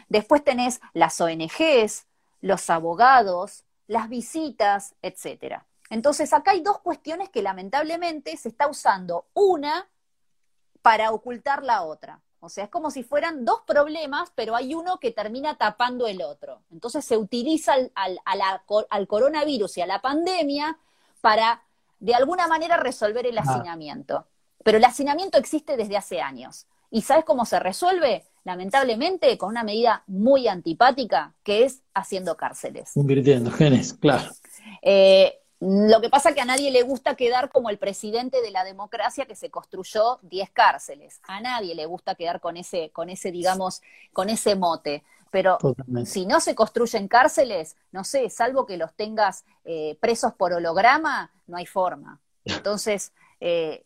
[0.08, 2.06] Después tenés las ONGs,
[2.42, 5.64] los abogados, las visitas, etc.
[5.90, 9.88] Entonces, acá hay dos cuestiones que lamentablemente se está usando una
[10.82, 12.22] para ocultar la otra.
[12.40, 16.22] O sea, es como si fueran dos problemas, pero hay uno que termina tapando el
[16.22, 16.62] otro.
[16.72, 18.20] Entonces se utiliza al,
[18.90, 20.78] al coronavirus y a la pandemia
[21.22, 21.64] para,
[22.00, 23.42] de alguna manera, resolver el ah.
[23.42, 24.28] hacinamiento.
[24.64, 26.68] Pero el hacinamiento existe desde hace años.
[26.92, 28.26] ¿Y sabes cómo se resuelve?
[28.44, 32.96] Lamentablemente con una medida muy antipática, que es haciendo cárceles.
[32.96, 34.30] Invirtiendo, genes, claro.
[34.84, 38.52] Eh, lo que pasa es que a nadie le gusta quedar como el presidente de
[38.52, 41.22] la democracia que se construyó 10 cárceles.
[41.24, 45.04] A nadie le gusta quedar con ese, con ese, digamos, con ese mote.
[45.32, 45.58] Pero
[46.06, 51.32] si no se construyen cárceles, no sé, salvo que los tengas eh, presos por holograma,
[51.48, 52.20] no hay forma.
[52.46, 53.86] Entonces, eh,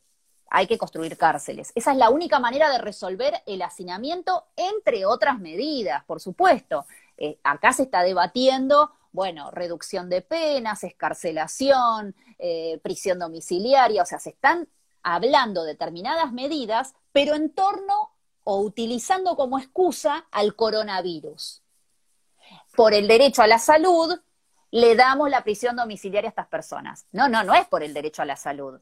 [0.50, 1.72] hay que construir cárceles.
[1.76, 6.86] Esa es la única manera de resolver el hacinamiento, entre otras medidas, por supuesto.
[7.18, 14.20] Eh, acá se está debatiendo, bueno, reducción de penas, escarcelación, eh, prisión domiciliaria, o sea,
[14.20, 14.68] se están
[15.04, 18.12] hablando determinadas medidas, pero en torno
[18.44, 21.62] o utilizando como excusa al coronavirus.
[22.76, 24.20] Por el derecho a la salud,
[24.72, 27.06] le damos la prisión domiciliaria a estas personas.
[27.12, 28.80] No, no, no es por el derecho a la salud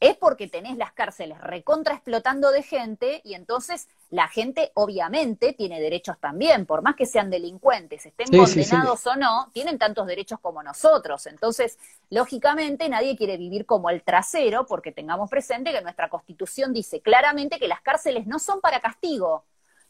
[0.00, 5.80] es porque tenés las cárceles recontra explotando de gente y entonces la gente obviamente tiene
[5.80, 10.62] derechos también, por más que sean delincuentes, estén condenados o no, tienen tantos derechos como
[10.62, 11.26] nosotros.
[11.26, 11.78] Entonces,
[12.10, 17.58] lógicamente nadie quiere vivir como el trasero porque tengamos presente que nuestra constitución dice claramente
[17.58, 19.44] que las cárceles no son para castigo,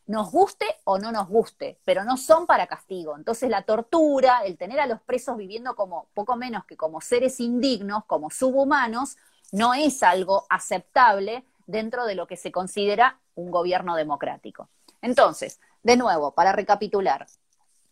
[0.06, 3.14] nos guste o no nos guste, pero no son para castigo.
[3.14, 7.40] Entonces la tortura, el tener a los presos viviendo como poco menos que como seres
[7.40, 9.18] indignos, como subhumanos,
[9.52, 14.68] no es algo aceptable dentro de lo que se considera un gobierno democrático.
[15.00, 17.26] Entonces, de nuevo, para recapitular,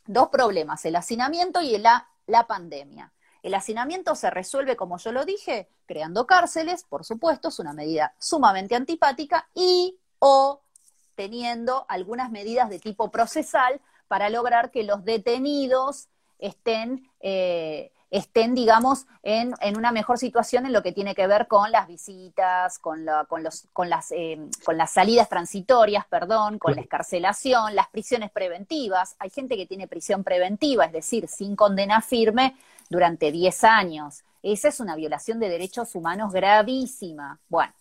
[0.06, 2.08] dos problemas, el hacinamiento y la,
[2.48, 3.12] pandemia.
[3.42, 8.14] El hacinamiento se resuelve, como yo lo dije, creando cárceles, por supuesto, es una medida
[8.18, 10.62] sumamente antipática, y o
[11.14, 19.06] teniendo algunas medidas de tipo procesal para lograr que los detenidos estén eh, estén, digamos,
[19.22, 23.42] en, una mejor situación en lo que tiene que ver con las visitas, con, con,
[23.42, 29.16] los, con, las, eh, con las salidas transitorias, perdón, con la escarcelación, las prisiones preventivas.
[29.18, 32.56] Hay gente que tiene prisión preventiva, es decir, sin condena firme
[32.88, 34.24] durante 10 años.
[34.42, 37.40] Esa es una violación de derechos humanos gravísima.
[37.48, 37.72] Bueno,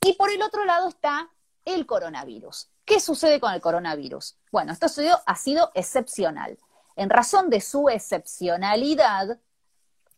[0.00, 1.30] y por el otro lado está
[1.64, 2.68] el coronavirus.
[2.84, 4.36] ¿Qué sucede con el coronavirus?
[4.50, 4.86] Bueno, esto
[5.26, 6.58] ha sido excepcional.
[6.98, 9.38] En razón de su excepcionalidad,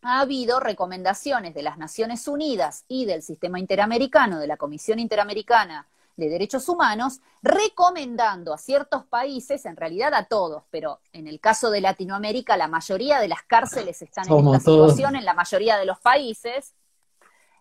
[0.00, 5.86] ha habido recomendaciones de las Naciones Unidas y del Sistema Interamericano, de la Comisión Interamericana
[6.16, 11.70] de Derechos Humanos, recomendando a ciertos países, en realidad a todos, pero en el caso
[11.70, 15.84] de Latinoamérica la mayoría de las cárceles están en esta situación, en la mayoría de
[15.84, 16.72] los países.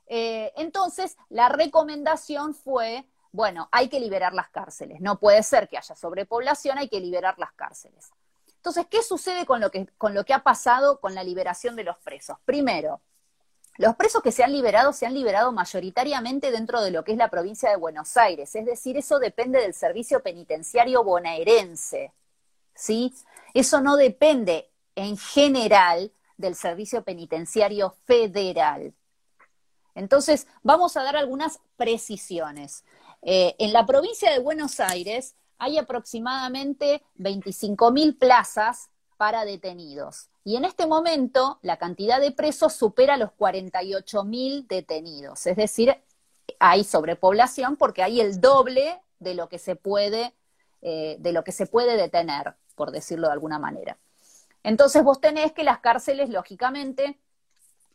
[0.07, 5.77] Eh, entonces, la recomendación fue, bueno, hay que liberar las cárceles, no puede ser que
[5.77, 8.11] haya sobrepoblación, hay que liberar las cárceles.
[8.69, 11.83] Entonces, ¿qué sucede con lo que, con lo que ha pasado con la liberación de
[11.83, 12.37] los presos?
[12.45, 13.01] Primero,
[13.77, 17.17] los presos que se han liberado se han liberado mayoritariamente dentro de lo que es
[17.17, 22.13] la provincia de Buenos Aires, es decir, eso depende del servicio penitenciario bonaerense,
[22.75, 23.11] ¿sí?
[23.55, 28.93] Eso no depende en general del servicio penitenciario federal.
[29.95, 32.83] Entonces, vamos a dar algunas precisiones.
[33.23, 40.29] Eh, en la provincia de Buenos Aires hay aproximadamente 25.000 plazas para detenidos.
[40.43, 45.45] Y en este momento la cantidad de presos supera los 48.000 detenidos.
[45.45, 46.01] Es decir,
[46.59, 50.33] hay sobrepoblación porque hay el doble de lo que se puede,
[50.81, 53.97] eh, de lo que se puede detener, por decirlo de alguna manera.
[54.63, 57.19] Entonces vos tenés que las cárceles, lógicamente,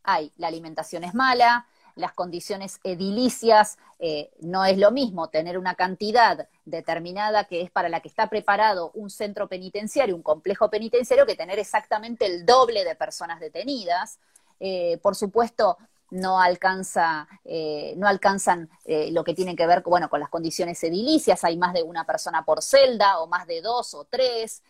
[0.02, 1.66] hay, la alimentación es mala,
[1.96, 7.88] las condiciones edilicias, eh, no es lo mismo tener una cantidad determinada que es para
[7.88, 12.84] la que está preparado un centro penitenciario, un complejo penitenciario, que tener exactamente el doble
[12.84, 14.18] de personas detenidas.
[14.58, 15.78] Eh, por supuesto,
[16.10, 18.68] no alcanza, eh, no alcanzan
[19.10, 22.44] lo que tiene que ver bueno, con las condiciones edilicias, hay más de una persona
[22.44, 24.62] por celda, o más de dos o tres,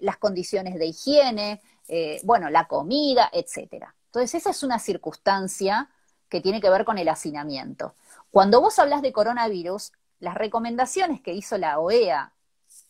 [0.00, 1.60] las condiciones de higiene,
[2.22, 3.94] bueno, la comida, etcétera.
[4.06, 5.90] Entonces, esa es una circunstancia
[6.28, 7.94] que tiene que ver con el hacinamiento.
[8.30, 12.32] Cuando vos hablas de coronavirus, las recomendaciones que hizo la OEA,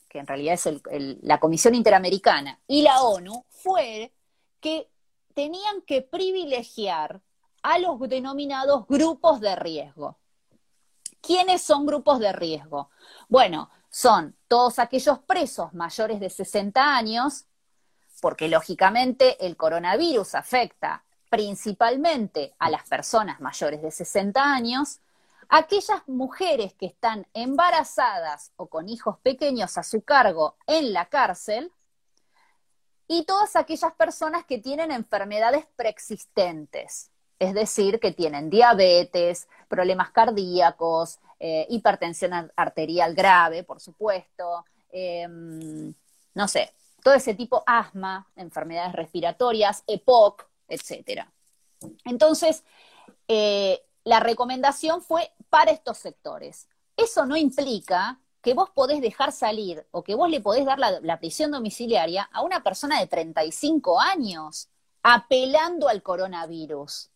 [0.09, 0.83] que en realidad es
[1.22, 4.12] la Comisión Interamericana, y la ONU, fue
[4.61, 4.88] que
[5.35, 7.20] tenían que privilegiar
[7.62, 10.16] a los denominados grupos de riesgo.
[11.20, 12.90] ¿Quiénes son grupos de riesgo?
[13.29, 17.46] Bueno, son todos aquellos presos mayores de 60 años,
[18.20, 21.05] porque lógicamente el coronavirus afecta
[21.37, 25.01] principalmente a las personas mayores de 60 años,
[25.51, 31.70] aquellas mujeres que están embarazadas o con hijos pequeños a su cargo en la cárcel
[33.07, 41.18] y todas aquellas personas que tienen enfermedades preexistentes, es decir, que tienen diabetes, problemas cardíacos,
[41.38, 45.92] eh, hipertensión arterial grave, por supuesto, em,
[46.33, 46.72] no sé,
[47.05, 51.33] todo ese tipo, asma, enfermedades respiratorias, EPOC, etcétera.
[52.05, 52.64] Entonces,
[53.29, 56.68] eh, la recomendación fue para estos sectores.
[56.96, 61.18] Eso no implica que vos podés dejar salir o que vos le podés dar la,
[61.18, 64.68] prisión domiciliaria a una persona de 35 años
[65.02, 67.11] apelando al coronavirus.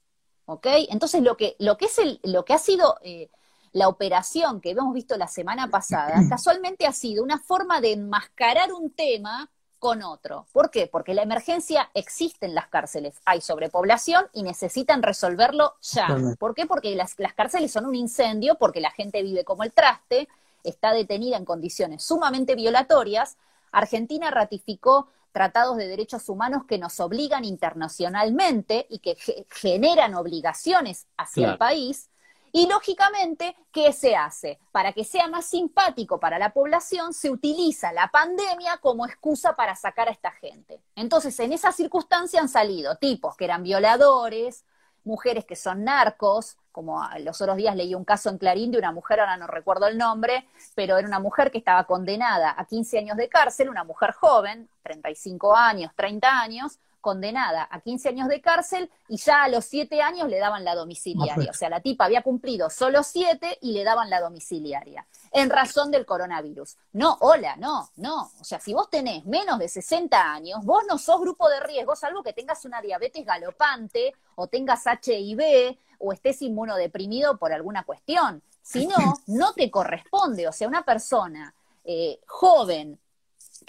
[0.47, 0.67] ¿Ok?
[0.89, 3.31] Entonces, lo que, lo que, es el, lo que ha sido eh,
[3.71, 8.73] la operación que hemos visto la semana pasada, casualmente ha sido una forma de enmascarar
[8.73, 9.49] un tema
[9.81, 10.47] con otro.
[10.53, 10.87] ¿Por qué?
[10.87, 13.21] Porque la emergencia existe en las cárceles.
[13.25, 16.07] Hay sobrepoblación y necesitan resolverlo ya.
[16.39, 16.67] ¿Por qué?
[16.67, 20.29] Porque las, las cárceles son un incendio, porque la gente vive como el traste,
[20.63, 23.39] está detenida en condiciones sumamente violatorias.
[23.73, 29.17] Argentina ratificó tratados de derechos humanos que nos obligan internacionalmente y que
[29.49, 32.11] generan obligaciones hacia el país.
[32.53, 34.59] Y lógicamente, ¿qué se hace?
[34.73, 39.77] Para que sea más simpático para la población, se utiliza la pandemia como excusa para
[39.77, 40.81] sacar a esta gente.
[40.97, 44.65] Entonces, en esa circunstancia han salido tipos que eran violadores,
[45.05, 48.93] mujeres que son narcos, como los otros días leí un caso en Clarín de una
[48.93, 52.99] mujer, ahora no recuerdo el nombre, pero era una mujer que estaba condenada a 15
[52.99, 58.41] años de cárcel, una mujer joven, 35 años, 30 años, condenada a 15 años de
[58.41, 61.51] cárcel y ya a los 7 años le daban la domiciliaria.
[61.51, 65.91] O sea, la tipa había cumplido solo 7 y le daban la domiciliaria en razón
[65.91, 66.77] del coronavirus.
[66.93, 68.31] No, hola, no, no.
[68.41, 71.97] O sea, si vos tenés menos de 60 años, vos no sos grupo de riesgo,
[71.97, 78.43] salvo que tengas una diabetes galopante o tengas HIV o estés inmunodeprimido por alguna cuestión.
[78.63, 78.97] Si no,
[79.27, 80.49] no te corresponde.
[80.49, 82.99] O sea, una persona eh, joven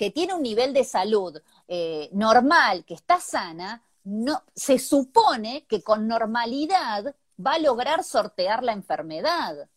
[0.01, 5.83] que tiene un nivel de salud eh, normal, que está sana, no, se supone que
[5.83, 9.69] con normalidad va a lograr sortear la enfermedad.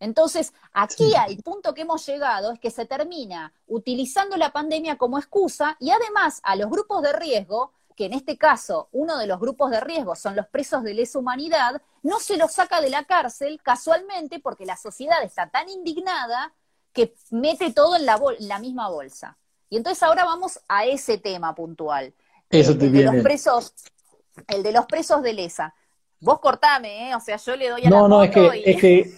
[0.00, 5.18] Entonces, aquí al punto que hemos llegado es que se termina utilizando la pandemia como
[5.18, 9.38] excusa y además a los grupos de riesgo, que en este caso uno de los
[9.38, 13.04] grupos de riesgo son los presos de lesa humanidad, no se los saca de la
[13.04, 16.54] cárcel casualmente porque la sociedad está tan indignada
[16.92, 19.36] que mete todo en la, la misma bolsa.
[19.68, 22.14] Y entonces ahora vamos a ese tema puntual.
[22.50, 23.74] Eso te el de los presos,
[24.48, 25.74] el de los presos de lesa.
[26.20, 27.14] Vos cortame, ¿eh?
[27.16, 29.10] O sea, yo le doy a no, la No, es que, es que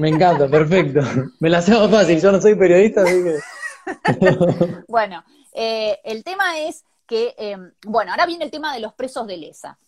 [0.00, 1.00] me encanta, perfecto.
[1.40, 3.38] Me la hacemos fácil, yo no soy periodista, así que...
[4.88, 5.22] bueno,
[5.52, 7.56] eh, el tema es que, eh,
[7.86, 9.78] bueno, ahora viene el tema de los presos de lesa.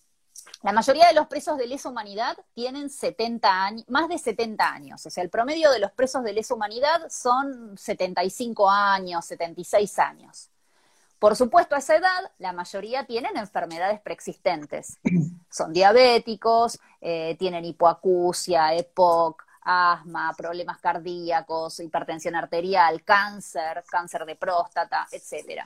[0.62, 5.06] La mayoría de los presos de lesa humanidad tienen 70 años, más de 70 años.
[5.06, 10.50] O sea, el promedio de los presos de lesa humanidad son 75 años, 76 años.
[11.18, 14.98] Por supuesto, a esa edad, la mayoría tienen enfermedades preexistentes.
[15.50, 25.06] Son diabéticos, eh, tienen hipoacusia, EPOC, asma, problemas cardíacos, hipertensión arterial, cáncer, cáncer de próstata,
[25.11, 25.62] etc.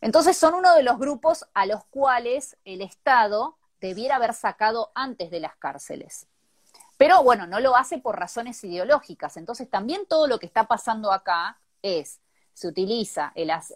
[0.00, 5.30] Entonces, son uno de los grupos a los cuales el Estado debiera haber sacado antes
[5.30, 6.26] de las cárceles.
[6.96, 9.36] Pero bueno, no lo hace por razones ideológicas.
[9.36, 12.20] Entonces, también todo lo que está pasando acá es
[12.54, 13.32] se utiliza,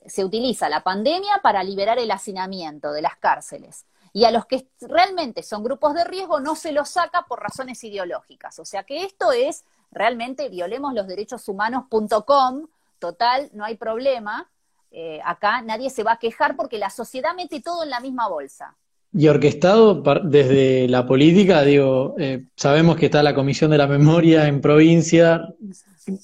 [0.06, 3.86] se utiliza la pandemia para liberar el hacinamiento de las cárceles.
[4.12, 7.82] Y a los que realmente son grupos de riesgo no se los saca por razones
[7.84, 8.58] ideológicas.
[8.58, 12.68] O sea que esto es realmente violemos los derechos humanos.com,
[12.98, 14.48] total, no hay problema.
[14.90, 18.28] Eh, acá nadie se va a quejar porque la sociedad mete todo en la misma
[18.28, 18.76] bolsa.
[19.12, 24.46] Y orquestado desde la política, digo, eh, sabemos que está la Comisión de la Memoria
[24.46, 25.48] en provincia,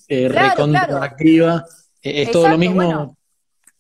[0.09, 0.29] eh.
[2.03, 3.17] Eh, ¿Es todo lo mismo?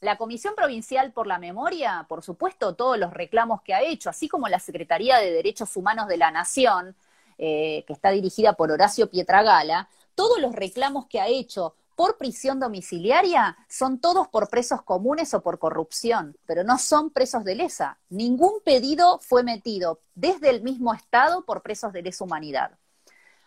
[0.04, 4.28] la Comisión Provincial por la Memoria, por supuesto, todos los reclamos que ha hecho, así
[4.28, 6.94] como la Secretaría de Derechos Humanos de la Nación,
[7.38, 12.60] eh, que está dirigida por Horacio Pietragala, todos los reclamos que ha hecho por prisión
[12.60, 17.98] domiciliaria son todos por presos comunes o por corrupción, pero no son presos de lesa.
[18.08, 22.72] Ningún pedido fue metido desde el mismo Estado por presos de lesa humanidad.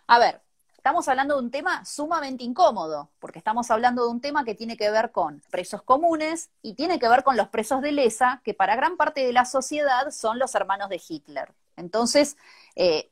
[0.07, 0.41] A ver,
[0.75, 4.77] estamos hablando de un tema sumamente incómodo, porque estamos hablando de un tema que tiene
[4.77, 8.53] que ver con presos comunes y tiene que ver con los presos de lesa, que
[8.53, 11.53] para gran parte de la sociedad son los hermanos de Hitler.
[11.75, 12.37] Entonces,
[12.75, 13.11] eh,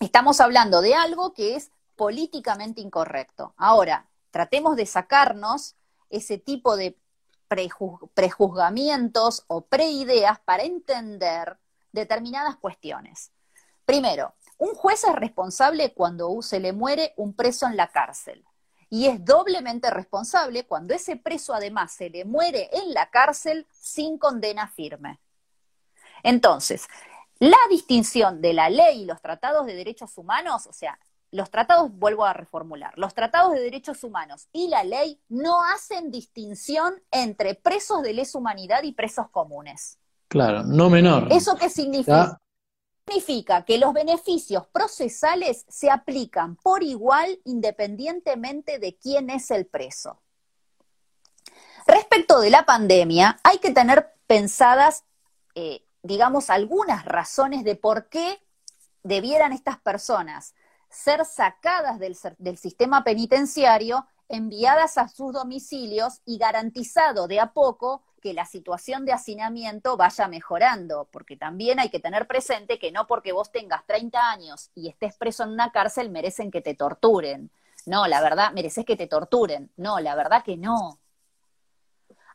[0.00, 3.54] estamos hablando de algo que es políticamente incorrecto.
[3.56, 5.76] Ahora, tratemos de sacarnos
[6.10, 6.96] ese tipo de
[8.14, 11.58] prejuzgamientos o preideas para entender
[11.92, 13.32] determinadas cuestiones.
[13.84, 18.44] Primero, un juez es responsable cuando se le muere un preso en la cárcel.
[18.90, 24.18] Y es doblemente responsable cuando ese preso además se le muere en la cárcel sin
[24.18, 25.20] condena firme.
[26.22, 26.86] Entonces,
[27.38, 30.98] la distinción de la ley y los tratados de derechos humanos, o sea,
[31.30, 36.10] los tratados, vuelvo a reformular, los tratados de derechos humanos y la ley no hacen
[36.10, 39.98] distinción entre presos de lesa humanidad y presos comunes.
[40.28, 41.28] Claro, no menor.
[41.30, 42.40] ¿Eso qué significa?
[43.08, 50.20] significa que los beneficios procesales se aplican por igual independientemente de quién es el preso.
[51.86, 55.04] Respecto de la pandemia, hay que tener pensadas,
[55.54, 58.42] eh, digamos, algunas razones de por qué
[59.02, 60.54] debieran estas personas
[60.88, 68.02] ser sacadas del, del sistema penitenciario, enviadas a sus domicilios y garantizado de a poco
[68.20, 73.06] que la situación de hacinamiento vaya mejorando, porque también hay que tener presente que no
[73.06, 77.50] porque vos tengas 30 años y estés preso en una cárcel merecen que te torturen.
[77.86, 79.70] No, la verdad, mereces que te torturen.
[79.76, 80.98] No, la verdad que no.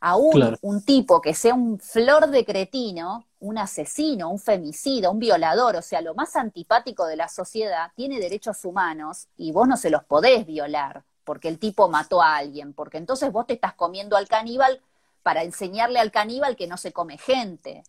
[0.06, 5.78] Aún un tipo que sea un flor de cretino, un asesino, un femicida, un violador,
[5.78, 9.90] o sea, lo más antipático de la sociedad, tiene derechos humanos y vos no se
[9.90, 14.18] los podés violar porque el tipo mató a alguien, porque entonces vos te estás comiendo
[14.18, 14.82] al caníbal
[15.22, 17.84] para enseñarle al caníbal que no se come gente.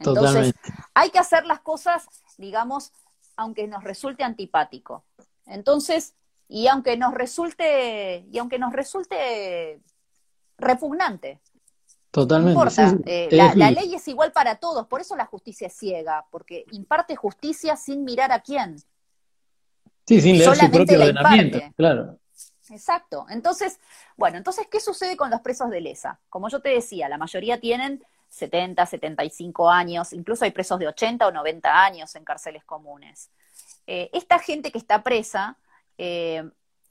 [0.00, 0.52] Entonces,
[0.94, 2.92] hay que hacer las cosas, digamos,
[3.36, 5.04] aunque nos resulte antipático.
[5.46, 6.14] Entonces,
[6.48, 9.80] y aunque nos resulte, y aunque nos resulte
[10.58, 11.40] repugnante.
[12.10, 12.54] Totalmente.
[12.54, 16.26] No importa, eh, la, ley es igual para todos, por eso la justicia es ciega,
[16.30, 18.76] porque imparte justicia sin mirar a quién.
[20.06, 22.18] Sí, sin leer su propio ordenamiento, claro.
[22.70, 23.26] Exacto.
[23.30, 23.78] Entonces,
[24.16, 26.20] bueno, entonces, ¿qué sucede con los presos de lesa?
[26.28, 31.26] Como yo te decía, la mayoría tienen 70, 75 años, incluso hay presos de 80
[31.26, 33.30] o 90 años en cárceles comunes.
[33.86, 35.56] Eh, esta gente que está presa
[35.96, 36.48] eh,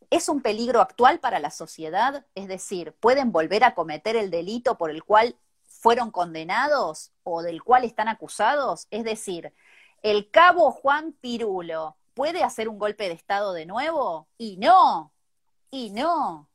[0.10, 4.78] es un peligro actual para la sociedad, es decir, pueden volver a cometer el delito
[4.78, 5.36] por el cual
[5.66, 9.54] fueron condenados o del cual están acusados, es decir,
[10.02, 15.12] el cabo Juan Pirulo puede hacer un golpe de Estado de nuevo y no,
[15.70, 16.50] y no.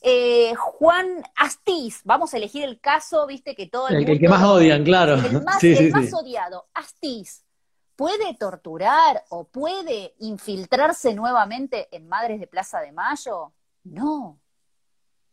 [0.00, 4.42] Eh, Juan Astiz, vamos a elegir el caso, viste que todo el, el que más
[4.42, 5.14] odian, claro.
[5.14, 7.44] El más, más odiado, Astiz,
[7.96, 13.52] ¿puede torturar o puede infiltrarse nuevamente en Madres de Plaza de Mayo?
[13.84, 14.38] No.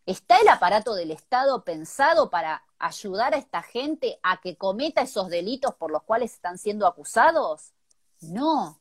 [0.06, 5.30] ¿Está el aparato del Estado pensado para ayudar a esta gente a que cometa esos
[5.30, 7.74] delitos por los cuales están siendo acusados?
[8.20, 8.80] No.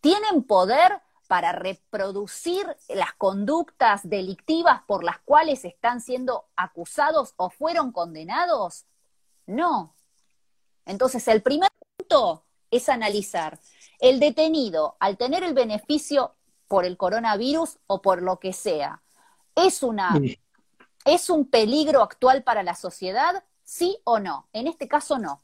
[0.00, 7.92] ¿Tienen poder para reproducir las conductas delictivas por las cuales están siendo acusados o fueron
[7.92, 8.84] condenados?
[9.46, 9.94] No.
[10.84, 11.70] Entonces, el primer
[12.08, 13.58] punto es analizar,
[14.00, 16.34] el detenido, al tener el beneficio
[16.66, 19.02] por el coronavirus o por lo que sea,
[19.54, 20.18] ¿es, una,
[21.04, 23.42] ¿es un peligro actual para la sociedad?
[23.64, 24.48] ¿Sí o no?
[24.52, 25.42] En este caso, no.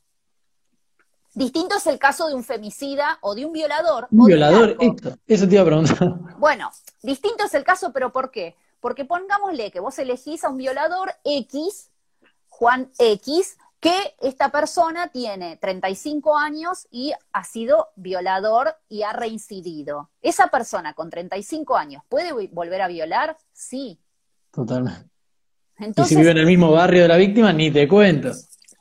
[1.35, 4.07] Distinto es el caso de un femicida o de un violador.
[4.11, 6.15] Un violador, esto, eso te iba a preguntar.
[6.39, 6.71] Bueno,
[7.03, 8.55] distinto es el caso, pero ¿por qué?
[8.81, 11.91] Porque pongámosle que vos elegís a un violador X,
[12.49, 20.09] Juan X, que esta persona tiene 35 años y ha sido violador y ha reincidido.
[20.23, 23.37] ¿Esa persona con 35 años puede volver a violar?
[23.53, 24.01] Sí.
[24.51, 25.11] Totalmente.
[25.79, 28.31] y si vive en el mismo barrio de la víctima, ni te cuento.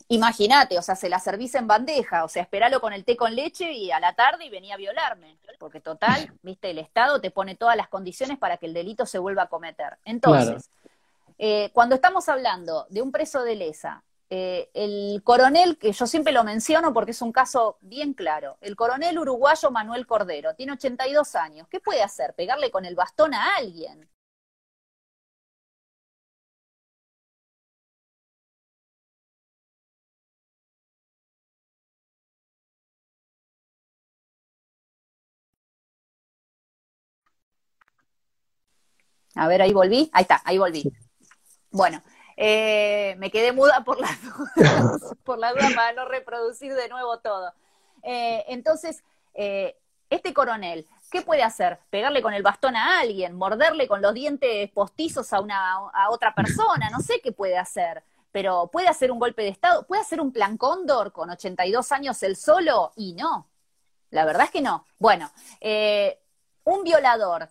[0.07, 3.35] Imagínate, o sea, se la servís en bandeja, o sea, esperalo con el té con
[3.35, 5.35] leche y a la tarde y venía a violarme.
[5.59, 9.19] Porque total, viste, el Estado te pone todas las condiciones para que el delito se
[9.19, 9.97] vuelva a cometer.
[10.05, 10.69] Entonces,
[11.37, 14.01] eh, cuando estamos hablando de un preso de lesa,
[14.35, 18.75] eh, el coronel, que yo siempre lo menciono porque es un caso bien claro, el
[18.75, 22.33] coronel uruguayo Manuel Cordero, tiene 82 años, ¿qué puede hacer?
[22.35, 24.09] Pegarle con el bastón a alguien.
[39.35, 40.09] A ver, ahí volví.
[40.13, 40.83] Ahí está, ahí volví.
[41.71, 42.01] Bueno,
[42.45, 44.19] eh, me quedé muda por las
[45.23, 47.53] por la duda para no reproducir de nuevo todo.
[48.01, 49.01] Eh, entonces,
[49.33, 49.77] eh,
[50.09, 51.79] este coronel, ¿qué puede hacer?
[51.89, 53.37] ¿Pegarle con el bastón a alguien?
[53.37, 56.89] ¿Morderle con los dientes postizos a, una, a otra persona?
[56.89, 58.03] No sé qué puede hacer.
[58.33, 62.21] Pero puede hacer un golpe de Estado, puede hacer un plan cóndor con 82 años
[62.23, 63.47] él solo y no.
[64.09, 64.85] La verdad es que no.
[64.99, 65.31] Bueno,
[66.65, 67.47] un violador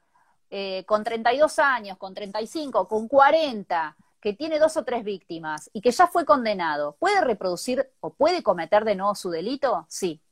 [0.85, 5.91] con 32 años, con 35, con 40, que tiene dos o tres víctimas y que
[5.91, 9.85] ya fue condenado, ¿puede reproducir o puede cometer de nuevo su delito?
[9.89, 10.23] Sí.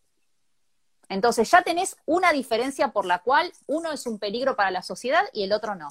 [1.09, 5.22] Entonces ya tenés una diferencia por la cual uno es un peligro para la sociedad
[5.32, 5.88] y el otro no.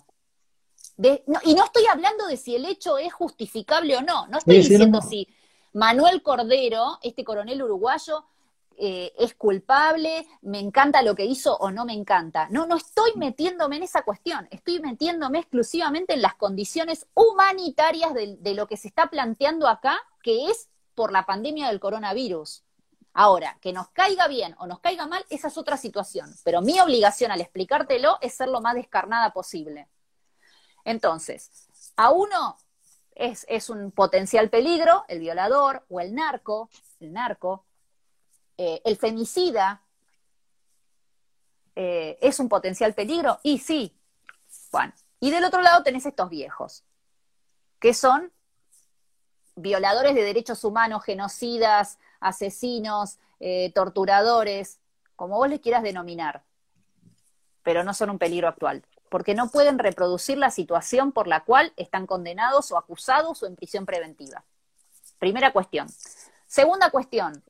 [0.97, 4.28] y no estoy hablando de si el hecho es justificable o no.
[4.28, 5.28] No estoy diciendo si
[5.74, 8.26] Manuel Cordero, este coronel uruguayo,
[8.82, 12.47] eh, es culpable, me encanta lo que hizo o no me encanta.
[12.49, 18.38] No, no estoy metiéndome en esa cuestión, estoy metiéndome exclusivamente en las condiciones humanitarias de,
[18.38, 22.63] de lo que se está planteando acá, que es por la pandemia del coronavirus.
[23.13, 26.80] Ahora, que nos caiga bien o nos caiga mal, esa es otra situación, pero mi
[26.80, 29.89] obligación al explicártelo es ser lo más descarnada posible.
[30.86, 31.67] Entonces,
[31.97, 32.55] a uno
[33.13, 36.69] es, es, un potencial peligro, el violador o el narco,
[37.01, 37.65] el narco,
[38.62, 39.82] eh, el femicida
[41.78, 43.97] eh, es un potencial peligro, y sí,
[44.70, 44.91] bueno,
[45.22, 46.84] y del otro lado tenés estos viejos,
[47.80, 48.34] que son
[49.55, 54.80] violadores de derechos humanos, genocidas, asesinos, eh, torturadores,
[55.16, 56.43] como vos les quieras denominar,
[57.64, 61.72] pero no son un peligro actual, porque no pueden reproducir la situación por la cual
[61.78, 64.43] están condenados o acusados o en prisión preventiva.
[65.18, 65.88] Primera cuestión.
[66.45, 67.41] Segunda cuestión,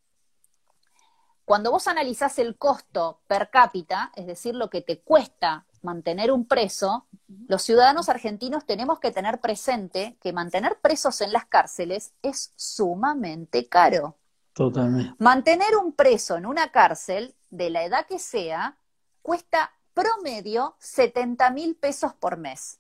[1.50, 6.46] cuando vos analizás el costo per cápita, es decir, lo que te cuesta mantener un
[6.46, 7.08] preso,
[7.48, 13.68] los ciudadanos argentinos tenemos que tener presente que mantener presos en las cárceles es sumamente
[13.68, 14.16] caro.
[14.54, 15.16] Totalmente.
[15.18, 18.78] Mantener un preso en una cárcel, de la edad que sea,
[19.24, 22.78] cuesta promedio 70 mil pesos por mes.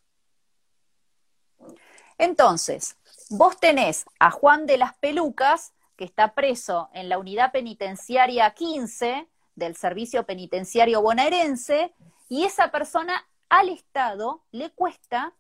[2.19, 2.97] Entonces,
[3.31, 9.27] vos tenés a Juan de las Pelucas, que está preso en la unidad penitenciaria 15
[9.55, 11.93] del Servicio Penitenciario Bonaerense,
[12.29, 15.33] y esa persona al Estado le cuesta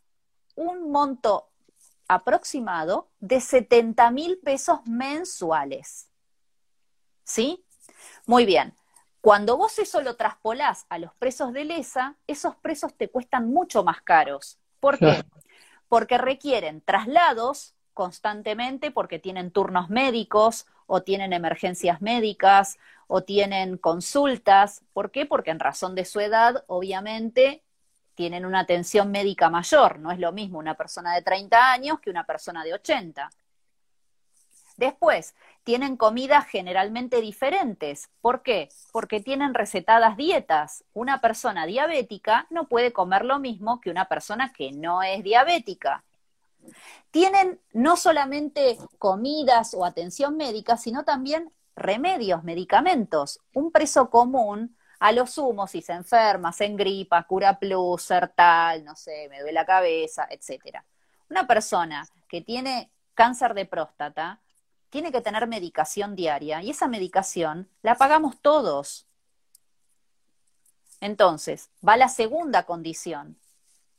[0.55, 1.47] un monto
[2.09, 6.09] aproximado de 70 mil pesos mensuales.
[7.23, 7.63] ¿Sí?
[8.25, 8.75] Muy bien.
[9.21, 13.85] Cuando vos eso lo traspolás a los presos de lesa, esos presos te cuestan mucho
[13.85, 14.59] más caros.
[14.81, 15.23] ¿Por qué?
[15.87, 24.85] Porque requieren traslados constantemente porque tienen turnos médicos o tienen emergencias médicas o tienen consultas.
[24.93, 25.25] ¿Por qué?
[25.25, 27.61] Porque en razón de su edad, obviamente,
[28.15, 29.99] tienen una atención médica mayor.
[29.99, 33.29] No es lo mismo una persona de 30 años que una persona de 80.
[34.77, 35.35] Después,
[35.65, 38.09] tienen comidas generalmente diferentes.
[38.21, 38.69] ¿Por qué?
[38.93, 40.85] Porque tienen recetadas dietas.
[40.93, 46.05] Una persona diabética no puede comer lo mismo que una persona que no es diabética.
[47.11, 53.39] Tienen no solamente comidas o atención médica, sino también remedios, medicamentos.
[53.53, 58.95] Un preso común, a lo sumo, si se enferma, se engripa, cura plus, sertal, no
[58.95, 60.83] sé, me duele la cabeza, etc.
[61.29, 64.41] Una persona que tiene cáncer de próstata
[64.89, 69.07] tiene que tener medicación diaria y esa medicación la pagamos todos.
[70.99, 73.37] Entonces, va la segunda condición.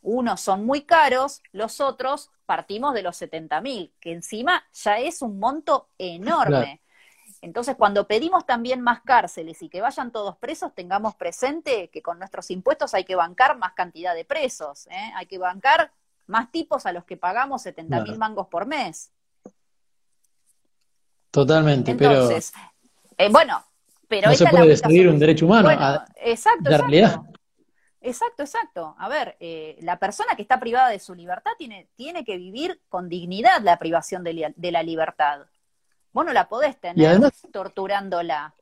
[0.03, 5.23] Unos son muy caros, los otros partimos de los 70 mil, que encima ya es
[5.23, 6.81] un monto enorme.
[7.43, 12.19] Entonces, cuando pedimos también más cárceles y que vayan todos presos, tengamos presente que con
[12.19, 15.13] nuestros impuestos hay que bancar más cantidad de presos, ¿eh?
[15.15, 15.93] hay que bancar
[16.27, 19.13] más tipos a los que pagamos 70 mil mangos por mes.
[21.31, 22.53] Totalmente, Entonces,
[23.17, 23.29] pero...
[23.29, 23.65] Eh, bueno,
[24.09, 24.31] pero...
[24.31, 27.27] No se puede decidir un derecho humano a exacto, exacto.
[28.03, 28.95] Exacto, exacto.
[28.99, 32.81] A ver, eh, la persona que está privada de su libertad tiene, tiene que vivir
[32.89, 35.41] con dignidad la privación de, la libertad.
[36.13, 37.21] Vos no la podés tener
[37.53, 38.55] torturándola.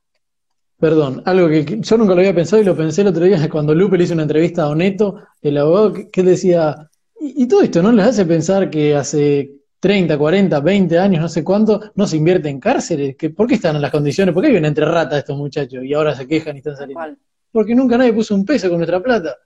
[0.79, 3.75] Perdón, algo que, yo nunca lo había pensado y lo pensé el otro día cuando
[3.75, 7.93] Lupe le hizo una entrevista a Oneto, el abogado, que, decía, y, todo esto no
[7.93, 12.49] les hace pensar que hace 30, 40, 20 años, no sé cuánto, no se invierte
[12.49, 13.17] en cárceles?
[13.17, 14.35] ¿Que, ¿Por qué están en las condiciones?
[14.35, 17.17] ¿Por qué viven entre ratas estos muchachos y ahora se quejan y están saliendo?
[17.53, 19.37] Porque nunca nadie puso un peso con nuestra plata.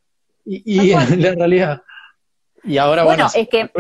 [0.44, 1.82] Y, en la realidad.
[2.64, 3.28] Y ahora, bueno.
[3.34, 3.70] es que.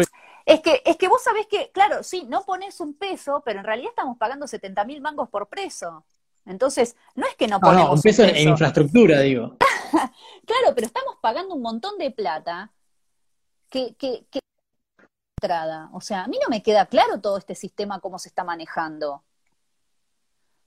[0.44, 3.64] Es que, es que vos sabés que, claro, sí, no pones un peso, pero en
[3.64, 6.04] realidad estamos pagando 70 mil mangos por preso.
[6.44, 7.86] Entonces, no es que no ponemos.
[7.86, 9.56] no, un peso, en infraestructura, digo.
[10.44, 12.72] claro, pero estamos pagando un montón de plata
[13.70, 14.40] que, que, que.
[15.92, 19.24] O sea, a mí no me queda claro todo este sistema, cómo se está manejando.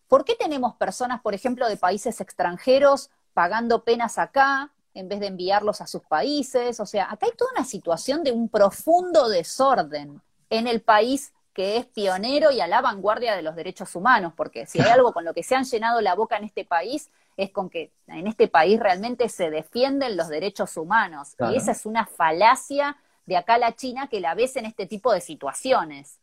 [0.07, 5.27] ¿Por qué tenemos personas, por ejemplo, de países extranjeros pagando penas acá en vez de
[5.27, 6.79] enviarlos a sus países.
[6.79, 11.77] O sea, acá hay toda una situación de un profundo desorden en el país que
[11.77, 15.23] es pionero y a la vanguardia de los derechos humanos, porque si hay algo con
[15.23, 18.47] lo que se han llenado la boca en este país es con que en este
[18.47, 21.35] país realmente se defienden los derechos humanos.
[21.51, 24.85] Y esa es una falacia de acá a la China que la ves en este
[24.85, 26.19] tipo de situaciones.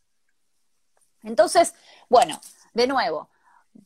[1.22, 1.74] Entonces,
[2.08, 2.40] bueno,
[2.72, 3.28] de nuevo,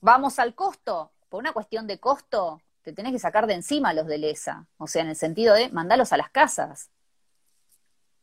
[0.00, 1.10] vamos al costo.
[1.28, 4.86] Por una cuestión de costo, te tenés que sacar de encima los de LESA, o
[4.86, 6.88] sea, en el sentido de mandarlos a las casas.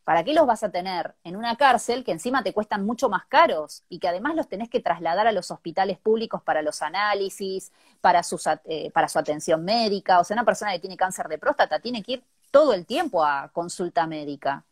[0.06, 3.26] ¿Para qué los vas a tener en una cárcel que encima te cuestan mucho más
[3.26, 7.74] caros y que además los tenés que trasladar a los hospitales públicos para los análisis,
[8.00, 8.22] para,
[8.64, 10.22] eh, para su atención médica?
[10.22, 13.22] O sea, una persona que tiene cáncer de próstata tiene que ir todo el tiempo
[13.26, 14.64] a consulta médica.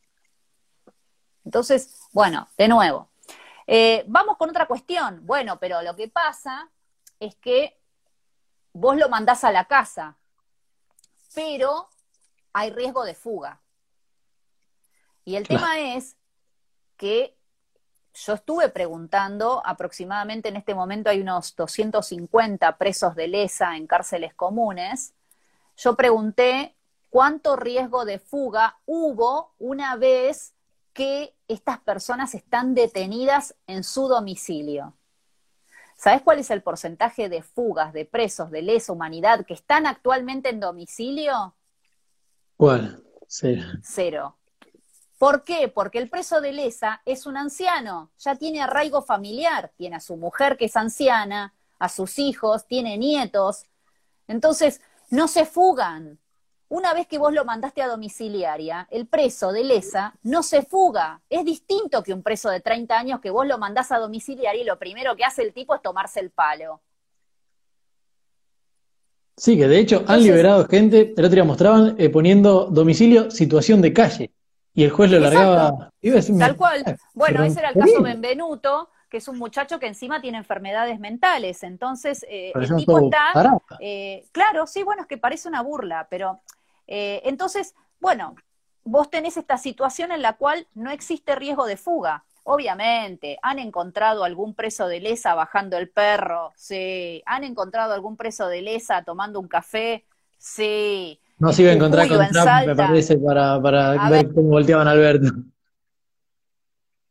[1.44, 3.10] Entonces, bueno, de nuevo,
[3.68, 5.20] eh, vamos con otra cuestión.
[5.26, 6.70] Bueno, pero lo que pasa
[7.20, 7.81] es que
[8.74, 10.18] vos lo mandás a la casa,
[11.34, 11.90] pero
[12.54, 13.62] hay riesgo de fuga.
[15.24, 16.18] Y el tema es
[16.98, 17.38] que
[18.14, 24.34] yo estuve preguntando, aproximadamente en este momento hay unos 250 presos de lesa en cárceles
[24.34, 25.14] comunes.
[25.78, 26.76] Yo pregunté
[27.10, 30.54] cuánto riesgo de fuga hubo una vez
[30.94, 34.94] que estas personas están detenidas en su domicilio.
[36.02, 40.50] ¿Sabes cuál es el porcentaje de fugas de presos de lesa humanidad que están actualmente
[40.50, 41.56] en domicilio?
[42.58, 43.04] ¿Cuál?
[43.28, 43.62] Cero.
[43.84, 44.38] Cero.
[45.20, 45.68] ¿Por qué?
[45.68, 50.18] Porque el preso de lesa es un anciano, ya tiene arraigo familiar, tiene a su
[50.18, 53.66] mujer que es anciana, a sus hijos, tiene nietos.
[54.28, 54.82] Entonces,
[55.12, 56.18] no se fugan,
[56.72, 61.20] una vez que vos lo mandaste a domiciliaria, el preso de lesa no se fuga.
[61.30, 64.66] Es distinto que un preso de 30 años que vos lo mandás a domiciliaria y
[64.66, 66.80] lo primero que hace el tipo es tomarse el palo.
[69.36, 73.82] Sí, que de hecho han liberado gente, el otro día mostraban eh, poniendo domicilio situación
[73.82, 74.32] de calle.
[74.74, 75.92] Y el juez lo largaba.
[76.40, 76.86] Tal cual.
[77.14, 81.64] Bueno, ese era el caso Benvenuto, que es un muchacho que encima tiene enfermedades mentales.
[81.64, 83.60] Entonces, eh, el tipo está.
[83.82, 86.40] Eh, claro, sí, bueno, es que parece una burla, pero.
[86.94, 88.36] Eh, entonces, bueno,
[88.84, 92.26] vos tenés esta situación en la cual no existe riesgo de fuga.
[92.44, 97.24] Obviamente, han encontrado algún preso de lesa bajando el perro, sí.
[97.26, 100.04] Han encontrado algún preso de lesa tomando un café,
[100.38, 101.18] sí.
[101.40, 103.58] No se iba a encontrar con Trump, me parece, para,
[104.10, 105.30] ver, cómo volteaban a Alberto.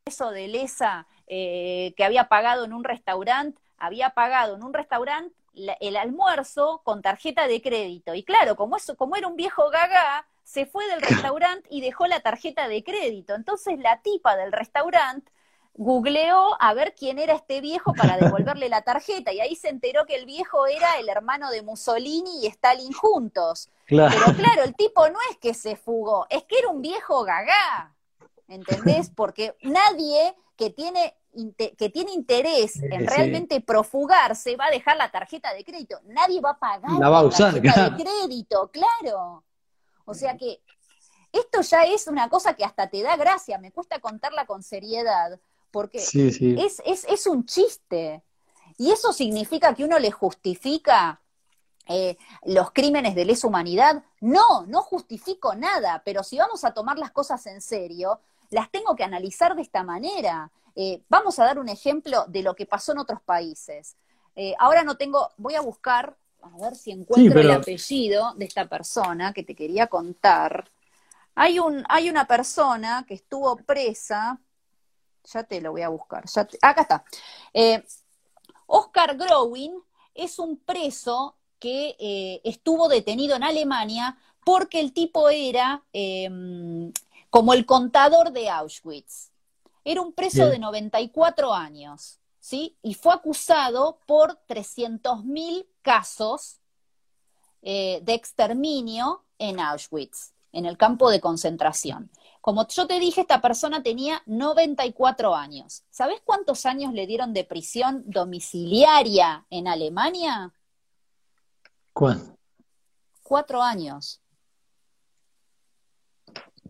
[0.04, 5.34] Eso de lesa eh, que había pagado en un restaurante, había pagado en un restaurante
[5.54, 8.14] el almuerzo con tarjeta de crédito.
[8.14, 12.06] Y claro, como, eso, como era un viejo gaga, se fue del restaurante y dejó
[12.06, 13.34] la tarjeta de crédito.
[13.34, 15.30] Entonces la tipa del restaurante
[15.74, 20.06] googleó a ver quién era este viejo para devolverle la tarjeta y ahí se enteró
[20.06, 23.70] que el viejo era el hermano de Mussolini y Stalin juntos.
[23.86, 27.94] Pero claro, el tipo no es que se fugó, es que era un viejo gagá,
[28.46, 29.10] ¿entendés?
[29.10, 31.16] Porque nadie que tiene,
[31.56, 36.00] que tiene interés en realmente profugarse va a dejar la tarjeta de crédito.
[36.06, 39.44] Nadie va a pagar la, va a usar, tarjeta de crédito, claro.
[40.04, 40.60] O sea que
[41.32, 45.38] esto ya es una cosa que hasta te da gracia, me cuesta contarla con seriedad,
[45.70, 48.22] porque Es, es, un chiste.
[48.76, 51.20] Y eso significa que uno le justifica
[51.86, 54.02] eh, los crímenes de lesa humanidad.
[54.20, 58.20] No, no justifico nada, pero si vamos a tomar las cosas en serio,
[58.50, 60.50] las tengo que analizar de esta manera.
[60.74, 63.96] Eh, vamos a dar un ejemplo de lo que pasó en otros países.
[64.36, 68.66] Eh, ahora no tengo, voy a buscar a ver si encuentro el apellido de esta
[68.66, 70.70] persona que te quería contar.
[71.34, 74.40] Hay, un, hay una persona que estuvo presa,
[75.24, 76.24] ya te lo voy a buscar,
[76.62, 77.04] acá está.
[77.52, 77.82] Eh,
[78.66, 79.72] Oscar Growing
[80.14, 86.92] es un preso que eh, estuvo detenido en Alemania porque el tipo era em,
[87.28, 89.29] como el contador de Auschwitz.
[89.90, 92.20] Era un preso de 94 años.
[92.38, 92.76] ¿sí?
[92.80, 96.60] Y fue acusado por 300.000 casos
[97.62, 102.08] eh, de exterminio en Auschwitz, en el campo de concentración.
[102.40, 105.82] Como yo te dije, esta persona tenía 94 años.
[105.90, 110.54] ¿Sabes cuántos años le dieron de prisión domiciliaria en Alemania?
[111.92, 112.38] ¿Cuánto?
[113.24, 114.20] Cuatro años.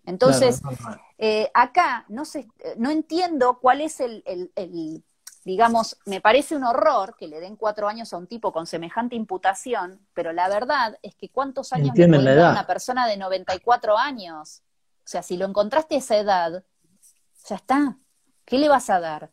[0.07, 0.63] Entonces,
[1.23, 2.23] eh, acá no,
[2.79, 4.25] no entiendo cuál es el,
[5.45, 9.17] digamos, me parece un horror que le den cuatro años a un tipo con semejante
[9.17, 13.19] imputación, pero la verdad es que ¿cuántos años le puede dar a una persona de
[13.19, 14.63] 94 años?
[15.05, 16.65] O sea, si lo encontraste a esa edad,
[17.47, 17.99] ya está.
[18.47, 19.31] ¿Qué le vas a dar?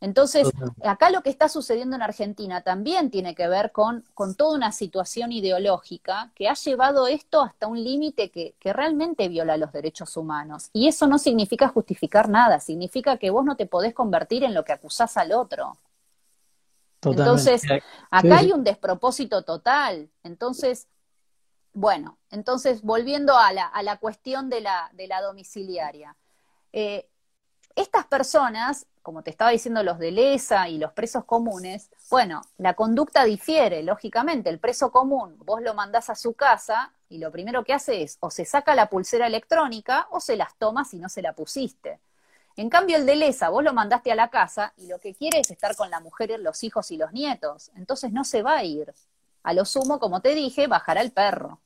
[0.00, 0.50] Entonces,
[0.84, 4.70] acá lo que está sucediendo en Argentina también tiene que ver con, con toda una
[4.70, 10.16] situación ideológica que ha llevado esto hasta un límite que, que, realmente viola los derechos
[10.16, 10.68] humanos.
[10.74, 14.64] Y eso no significa justificar nada, significa que vos no te podés convertir en lo
[14.64, 15.78] que acusás al otro.
[17.02, 17.62] Entonces,
[18.10, 20.10] acá hay un despropósito total.
[20.22, 20.88] Entonces,
[21.72, 26.16] bueno, entonces volviendo a la, a la cuestión de la, de la domiciliaria.
[26.72, 27.08] Eh,
[27.76, 32.74] estas personas como te estaba diciendo los de LESA y los presos comunes, bueno, la
[32.74, 34.50] conducta difiere, lógicamente.
[34.50, 38.16] El preso común, vos lo mandás a su casa y lo primero que hace es
[38.18, 42.00] o se saca la pulsera electrónica o se las toma si no se la pusiste.
[42.56, 45.38] En cambio, el de LESA, vos lo mandaste a la casa y lo que quiere
[45.38, 47.70] es estar con la mujer, los hijos y los nietos.
[47.76, 48.92] Entonces no se va a ir.
[49.44, 51.60] A lo sumo, como te dije, bajará el perro.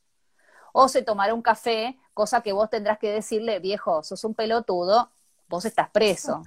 [0.74, 5.10] O se tomará un café, cosa que vos tendrás que decirle, viejo, sos un pelotudo,
[5.50, 6.44] vos estás preso,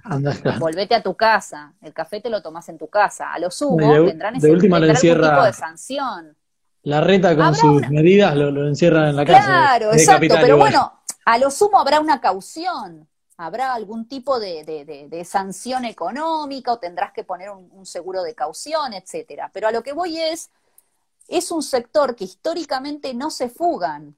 [0.58, 4.06] volvete a tu casa, el café te lo tomás en tu casa, a lo sumo
[4.06, 6.34] tendrán ese tipo de sanción.
[6.82, 9.46] La reta con sus medidas lo, encierran en la casa.
[9.46, 15.84] Claro, exacto, pero bueno, a lo sumo habrá una caución, habrá algún tipo de, sanción
[15.84, 19.50] económica o tendrás que poner un, un, seguro de caución, etcétera.
[19.52, 20.48] Pero a lo que voy es,
[21.28, 24.16] es un sector que históricamente no se fugan.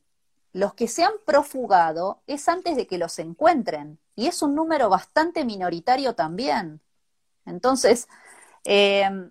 [0.52, 4.88] Los que se han profugado es antes de que los encuentren y es un número
[4.88, 6.80] bastante minoritario también.
[7.44, 8.08] Entonces,
[8.64, 9.30] eh,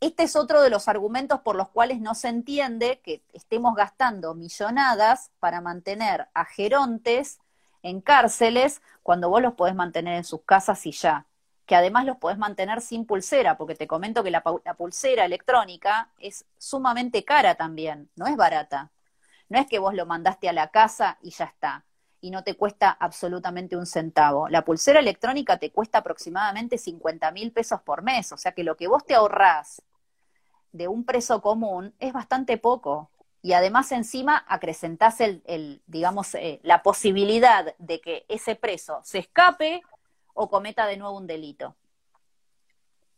[0.00, 4.34] este es otro de los argumentos por los cuales no se entiende que estemos gastando
[4.34, 7.40] millonadas para mantener a gerontes
[7.82, 11.26] en cárceles cuando vos los podés mantener en sus casas y ya.
[11.66, 16.10] Que además los podés mantener sin pulsera, porque te comento que la, la pulsera electrónica
[16.20, 18.92] es sumamente cara también, no es barata.
[19.48, 21.85] No es que vos lo mandaste a la casa y ya está
[22.26, 24.48] y no te cuesta absolutamente un centavo.
[24.48, 28.76] La pulsera electrónica te cuesta aproximadamente 50 mil pesos por mes, o sea que lo
[28.76, 29.80] que vos te ahorrás
[30.72, 33.10] de un preso común es bastante poco.
[33.42, 39.82] y además encima acrecentás el, digamos, eh, la posibilidad de que ese preso se escape
[40.34, 41.76] o cometa de nuevo un delito.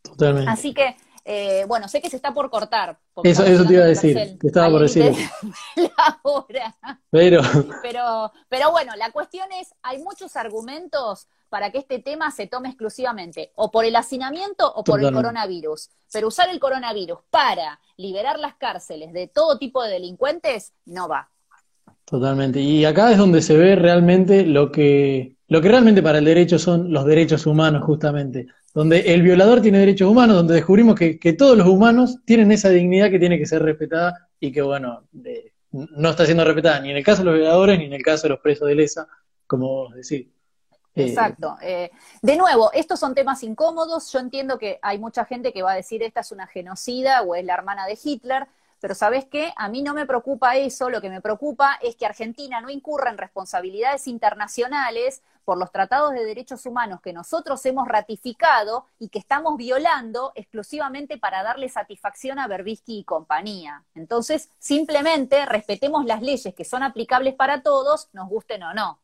[0.03, 0.51] Totalmente.
[0.51, 0.99] Así que,
[1.31, 2.99] eh, bueno, sé que se está por cortar.
[3.23, 5.13] Eso, eso te iba a decir, te estaba por decir.
[5.77, 6.75] La hora.
[7.11, 7.43] Pero...
[7.83, 12.71] pero, pero bueno, la cuestión es, hay muchos argumentos para que este tema se tome
[12.71, 15.91] exclusivamente o por el hacinamiento o por el coronavirus.
[16.11, 21.29] Pero usar el coronavirus para liberar las cárceles de todo tipo de delincuentes no va.
[22.07, 22.59] Totalmente.
[22.59, 26.59] Y acá es donde se ve realmente lo que, lo que realmente para el derecho
[26.59, 28.47] son los derechos humanos, justamente.
[28.75, 33.11] Donde el violador tiene derechos humanos, donde descubrimos que, todos los humanos tienen esa dignidad
[33.11, 35.05] que tiene que ser respetada y que, bueno,
[35.73, 38.25] no está siendo respetada ni en el caso de los violadores ni en el caso
[38.25, 39.09] de los presos de lesa,
[39.47, 40.29] como vos decís.
[40.95, 41.57] Eh, Exacto.
[41.63, 41.91] Eh,
[42.21, 44.13] de nuevo, estos son temas incómodos.
[44.13, 47.35] Yo entiendo que hay mucha gente que va a decir esta es una genocida o
[47.35, 48.47] es la hermana de Hitler,
[48.81, 49.53] pero ¿sabes qué?
[49.57, 50.91] A mí no me preocupa eso.
[50.91, 56.13] Lo que me preocupa es que Argentina no incurra en responsabilidades internacionales por los tratados
[56.13, 62.39] de derechos humanos que nosotros hemos ratificado y que estamos violando exclusivamente para darle satisfacción
[62.39, 63.85] a Berbisky y compañía.
[63.95, 69.01] Entonces, simplemente respetemos las leyes que son aplicables para todos, nos gusten o no.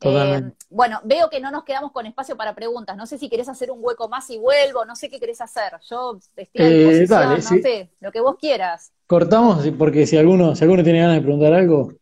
[0.00, 2.96] Eh, bueno, veo que no nos quedamos con espacio para preguntas.
[2.96, 5.72] No sé si querés hacer un hueco más y vuelvo, no sé qué querés hacer.
[5.88, 8.92] Yo estoy a eh, disposición, no sé, lo que vos quieras.
[9.06, 11.92] Cortamos, porque si alguno, si alguno tiene ganas de preguntar algo,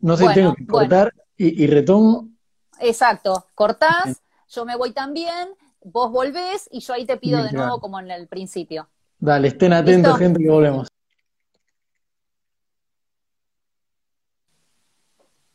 [0.00, 2.28] no sé, tengo que cortar y, retomo.
[2.80, 5.48] Exacto, cortás, yo me voy también,
[5.82, 8.88] vos volvés y yo ahí te pido de nuevo como en el principio.
[9.18, 10.88] Dale, estén atentos, gente, que volvemos.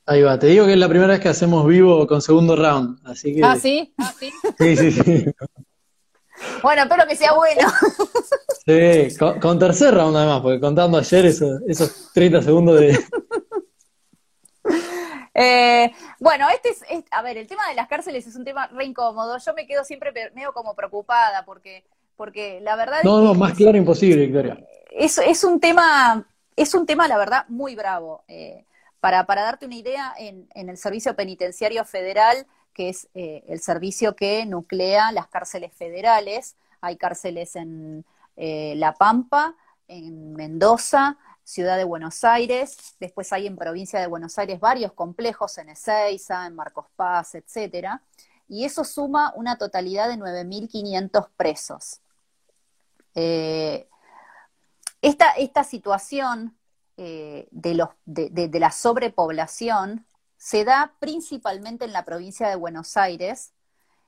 [0.05, 2.99] Ahí va, te digo que es la primera vez que hacemos vivo con segundo round,
[3.07, 3.43] así que...
[3.43, 3.93] ¿Ah, sí?
[3.97, 4.31] ¿Ah, sí?
[4.57, 5.25] Sí, sí, sí.
[6.63, 7.67] Bueno, espero que sea bueno.
[8.65, 12.99] Sí, con, tercer round además, porque contando ayer esos, esos 30 segundos de...
[15.33, 18.83] Eh, bueno, este es, a ver, el tema de las cárceles es un tema re
[18.85, 19.37] incómodo.
[19.37, 21.85] Yo me quedo siempre medio como preocupada porque,
[22.17, 22.99] porque la verdad.
[23.03, 24.57] No, no, más claro imposible, Victoria.
[24.91, 28.23] Es, es un tema, es un tema, la verdad, muy bravo.
[28.27, 28.65] Eh,
[29.01, 34.45] para, darte una idea, en, el Servicio Penitenciario Federal, que es eh, el servicio que
[34.45, 38.05] nuclea las cárceles federales, hay cárceles en
[38.37, 39.55] eh, La Pampa,
[39.87, 45.57] en Mendoza, Ciudad de Buenos Aires, después hay en Provincia de Buenos Aires varios complejos
[45.57, 48.03] en Ezeiza, en Marcos Paz, etcétera,
[48.47, 52.01] y eso suma una totalidad de 9.500 presos.
[53.15, 53.89] Eh,
[55.01, 56.55] esta, esta situación
[56.97, 60.05] eh, de, los, de, la sobrepoblación
[60.37, 63.53] se da principalmente en la provincia de Buenos Aires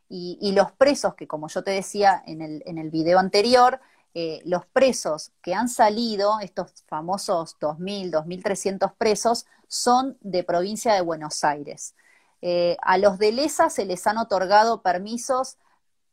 [0.09, 3.79] y, los presos, que como yo te decía en el, en el video anterior,
[4.13, 11.01] eh, los presos que han salido, estos famosos 2.000, 2.300 presos, son de provincia de
[11.01, 11.95] Buenos Aires.
[12.41, 15.57] Eh, a los de Lesa se les han otorgado permisos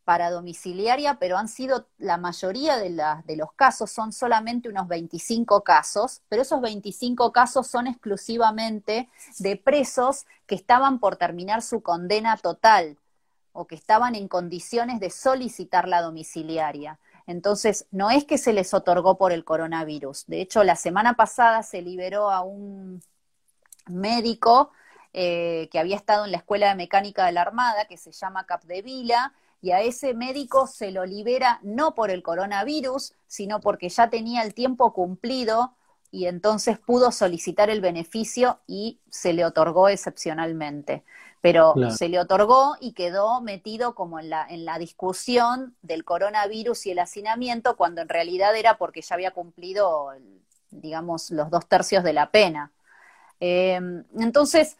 [0.04, 2.90] para domiciliaria, pero han sido la mayoría de,
[3.24, 9.56] de, los casos, son solamente unos 25 casos, pero esos 25 casos son exclusivamente de
[9.56, 12.96] presos que estaban por terminar su condena total
[13.52, 16.98] o que estaban en condiciones de solicitar la domiciliaria.
[17.26, 20.26] Entonces, no es que se les otorgó por el coronavirus.
[20.26, 23.02] De hecho, la semana pasada se liberó a un
[23.86, 24.72] médico
[25.12, 28.46] eh, que había estado en la Escuela de Mecánica de la Armada, que se llama
[28.46, 29.32] Capdevila,
[29.62, 34.42] y a ese médico se lo libera no por el coronavirus, sino porque ya tenía
[34.42, 35.74] el tiempo cumplido
[36.10, 41.04] y entonces pudo solicitar el beneficio y se le otorgó excepcionalmente.
[41.42, 46.84] Pero se le otorgó y quedó metido como en la, en la discusión del coronavirus
[46.84, 50.10] y el hacinamiento, cuando en realidad era porque ya había cumplido,
[50.70, 52.72] digamos, los dos tercios de la pena.
[53.40, 53.80] Eh,
[54.18, 54.76] entonces,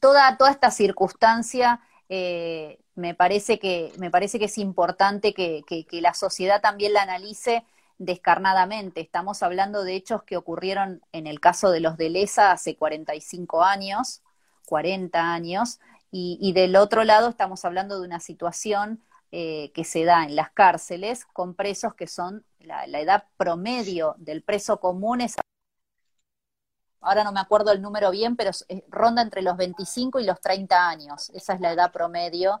[0.00, 6.14] toda, toda esta circunstancia eh, me parece que, me parece que es importante que, la
[6.14, 7.64] sociedad también la analice
[7.98, 9.00] descarnadamente.
[9.00, 13.64] Estamos hablando de hechos que ocurrieron en el caso de los de Lesa hace 45
[13.64, 14.22] años,
[14.66, 15.80] 40 años,
[16.12, 19.00] y, del otro lado estamos hablando de una situación
[19.32, 24.16] eh, que se da en las cárceles con presos que son, la, la edad promedio
[24.18, 25.36] del preso común es
[27.00, 28.50] ahora no me acuerdo el número bien, pero
[28.88, 31.30] ronda entre los 25 y los 30 años.
[31.30, 32.60] Esa es la edad promedio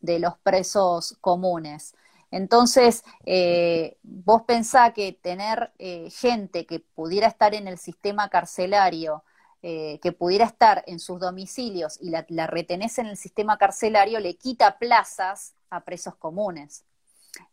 [0.00, 1.94] de los presos comunes.
[2.30, 9.22] Entonces, eh, vos pensá que tener eh, gente que pudiera estar en el sistema carcelario,
[9.62, 14.20] eh, que pudiera estar en sus domicilios y la, la, retenés en el sistema carcelario,
[14.20, 16.84] le quita plazas a presos comunes.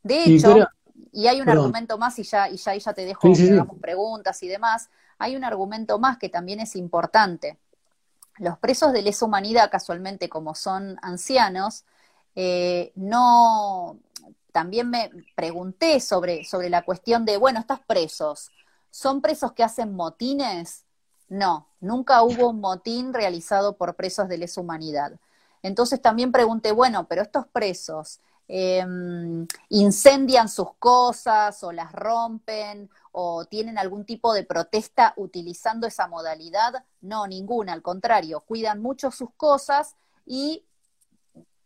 [0.01, 0.67] De hecho,
[1.11, 4.41] y hay un argumento más, y ya, y ya, ya te dejo que hagamos preguntas
[4.43, 7.57] y demás, hay un argumento más que también es importante.
[8.37, 11.85] Los presos de lesa humanidad, casualmente como son ancianos,
[12.36, 13.99] eh, no,
[14.51, 18.51] también me pregunté sobre, sobre la cuestión de, bueno, estás presos,
[18.89, 20.86] ¿son presos que hacen motines?
[21.29, 25.13] No, nunca hubo un motín realizado por presos de lesa humanidad.
[25.63, 33.45] Entonces también pregunté, bueno, pero estos presos em, incendian sus cosas o las rompen o
[33.45, 36.84] tienen algún tipo de protesta utilizando esa modalidad?
[37.01, 40.65] No, ninguna, al contrario, cuidan mucho sus cosas y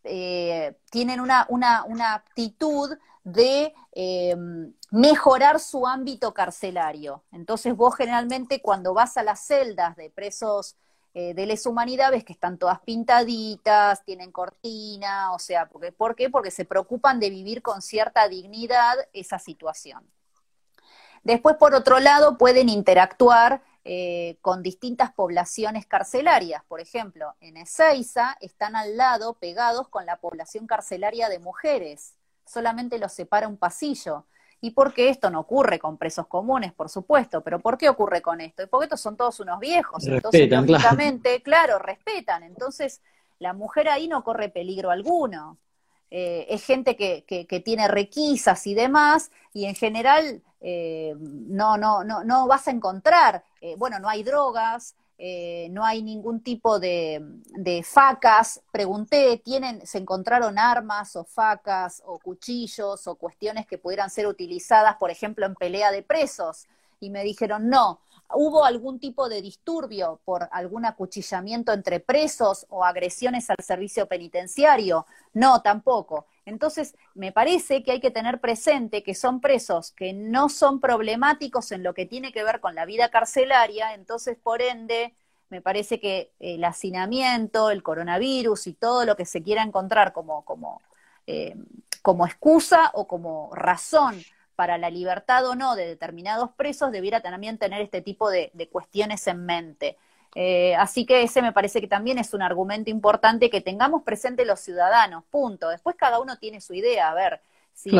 [0.04, 7.24] eh, tienen una, una, actitud de em, mejorar su ámbito carcelario.
[7.32, 10.76] Entonces vos generalmente cuando vas a las celdas de presos
[11.14, 16.30] eh, de lesa humanidad ves que están todas pintaditas, tienen cortina, o sea, ¿por qué?
[16.30, 20.08] Porque se preocupan de vivir con cierta dignidad esa situación.
[21.24, 26.62] Después, por otro lado, pueden interactuar eh, con distintas poblaciones carcelarias.
[26.68, 32.14] Por ejemplo, en Ezeiza están al lado, pegados con la población carcelaria de mujeres.
[32.44, 34.24] Solamente los separa un pasillo.
[34.60, 37.42] ¿Y por qué esto no ocurre con presos comunes, por supuesto?
[37.42, 38.62] Pero ¿por qué ocurre con esto?
[38.62, 40.04] Y porque estos son todos unos viejos.
[40.06, 41.78] entonces, lógicamente, claro.
[41.78, 42.42] respetan.
[42.42, 43.00] Entonces,
[43.38, 45.58] la mujer ahí no corre peligro alguno.
[46.10, 52.02] Eh, es gente que, que, tiene requisas y demás, y en general eh, no, no,
[52.02, 56.78] no, no vas a encontrar, eh, bueno, no hay drogas, eh, no hay ningún tipo
[56.78, 57.20] de,
[57.56, 58.60] de, facas.
[58.70, 64.96] Pregunté, ¿tienen, ¿se encontraron armas o facas o cuchillos o cuestiones que pudieran ser utilizadas,
[64.96, 66.68] por ejemplo, en pelea de presos?
[67.00, 67.98] Y me dijeron, no,
[68.34, 75.06] ¿Hubo algún tipo de disturbio por algún acuchillamiento entre presos o agresiones al servicio penitenciario?
[75.32, 76.26] No, tampoco.
[76.44, 81.72] Entonces, me parece que hay que tener presente que son presos que no son problemáticos
[81.72, 85.14] en lo que tiene que ver con la vida carcelaria, entonces, por ende,
[85.48, 90.44] me parece que el hacinamiento, el coronavirus y todo lo que se quiera encontrar como,
[90.44, 90.82] como,
[91.26, 91.56] eh,
[92.02, 94.22] como excusa o como razón
[94.58, 99.24] para la libertad o no de determinados presos debiera también tener este tipo de, cuestiones
[99.28, 99.96] en mente.
[100.34, 104.44] Eh, así que ese me parece que también es un argumento importante que tengamos presente
[104.44, 105.68] los ciudadanos, punto.
[105.68, 107.40] Después cada uno tiene su idea, a ver,
[107.72, 107.96] si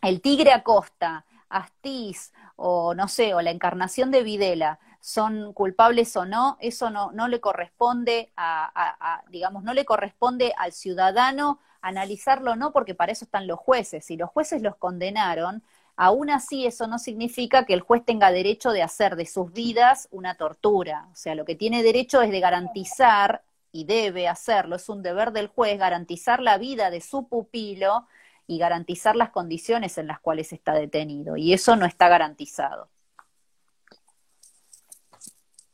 [0.00, 6.24] el tigre Acosta, Astiz o no sé, o la encarnación de Videla son culpables o
[6.24, 12.72] no, eso no, no le corresponde a, digamos, no le corresponde al ciudadano analizarlo no,
[12.72, 14.04] porque para eso están los jueces.
[14.04, 15.62] Si los jueces los condenaron,
[15.96, 20.08] aún así eso no significa que el juez tenga derecho de hacer de sus vidas
[20.10, 21.08] una tortura.
[21.12, 25.32] O sea, lo que tiene derecho es de garantizar, y debe hacerlo, es un deber
[25.32, 28.06] del juez, garantizar la vida de su pupilo
[28.46, 31.36] y garantizar las condiciones en las cuales está detenido.
[31.36, 32.88] Y eso no está garantizado.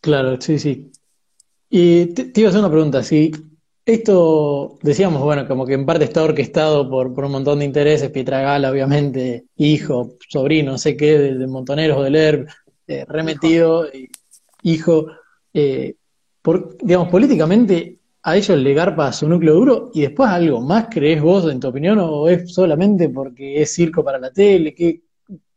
[0.01, 0.93] Claro, sí, sí.
[1.71, 3.33] Y te, iba a hacer una pregunta, si
[3.87, 8.71] esto, decíamos, bueno, como que en parte está orquestado por, un montón de intereses, Pietragala,
[8.71, 12.47] obviamente, hijo, sobrino, no sé qué, de, Montoneros o del ERB,
[12.87, 13.87] eh, remetido,
[14.63, 15.07] hijo,
[15.53, 15.97] eh,
[16.41, 21.21] por, digamos, políticamente a ellos le garpa su núcleo duro y después algo más crees
[21.21, 25.03] vos, en tu opinión, o es solamente porque es circo para la tele, que,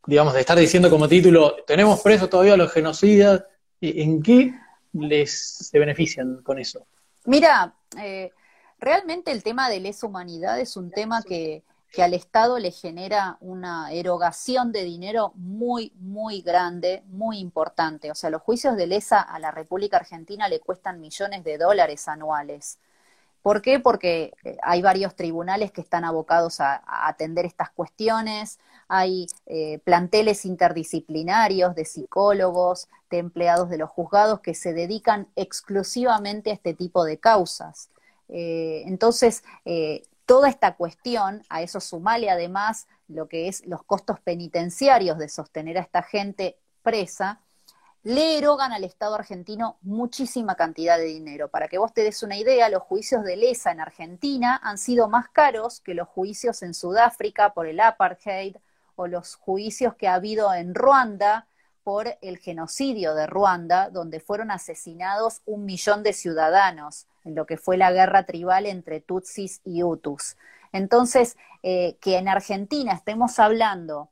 [0.05, 3.45] digamos, de estar diciendo como título, tenemos presos todavía a los genocidas,
[3.80, 4.53] ¿en qué
[4.93, 6.88] les se benefician con eso?
[7.28, 8.32] Mira, eh,
[8.80, 11.61] realmente el tema de lesa humanidad es un tema que,
[12.01, 18.11] al Estado le genera una erogación de dinero muy, muy grande, muy importante.
[18.11, 22.07] O sea, los juicios de lesa a la República Argentina le cuestan millones de dólares
[22.07, 22.78] anuales.
[23.41, 23.80] ¿Por qué?
[23.80, 30.45] Porque eh, hay varios tribunales que están abocados a, atender estas cuestiones, hay eh, planteles
[30.45, 37.03] interdisciplinarios de psicólogos, de empleados de los juzgados que se dedican exclusivamente a este tipo
[37.03, 37.89] de causas.
[38.29, 44.19] Eh, entonces, eh, toda esta cuestión, a eso sumale además lo que es los costos
[44.19, 47.41] penitenciarios de sostener a esta gente presa,
[48.03, 51.49] le erogan al Estado argentino muchísima cantidad de dinero.
[51.49, 55.09] Para que vos te des una idea, los juicios de lesa en Argentina han sido
[55.09, 58.55] más caros que los juicios en Sudáfrica por el apartheid
[58.97, 61.47] o los juicios que ha habido en Ruanda
[61.83, 67.55] por el genocidio de Ruanda, donde fueron asesinados un millón de ciudadanos en lo que
[67.55, 70.35] fue la guerra tribal entre Tutsis y Hutus.
[70.73, 74.09] Entonces, eh, que en Argentina estemos hablando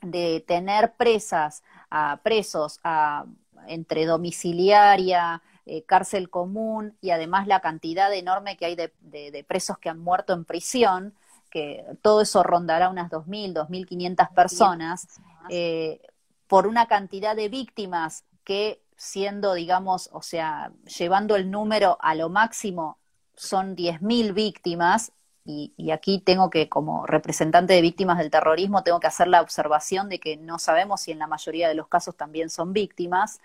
[0.00, 3.24] de tener presas a presos a,
[3.66, 9.88] entre domiciliaria, eh, cárcel común y además la cantidad enorme que hay de, presos que
[9.88, 11.14] han muerto en prisión,
[11.52, 15.06] que todo eso rondará unas 2.000, 2.500 personas,
[15.50, 16.00] eh,
[16.46, 22.30] por una cantidad de víctimas que siendo, digamos, o sea, llevando el número a lo
[22.30, 22.98] máximo,
[23.34, 25.12] son 10.000 víctimas,
[25.44, 29.42] y, y, aquí tengo que, como representante de víctimas del terrorismo, tengo que hacer la
[29.42, 33.40] observación de que no sabemos si en la mayoría de los casos también son víctimas.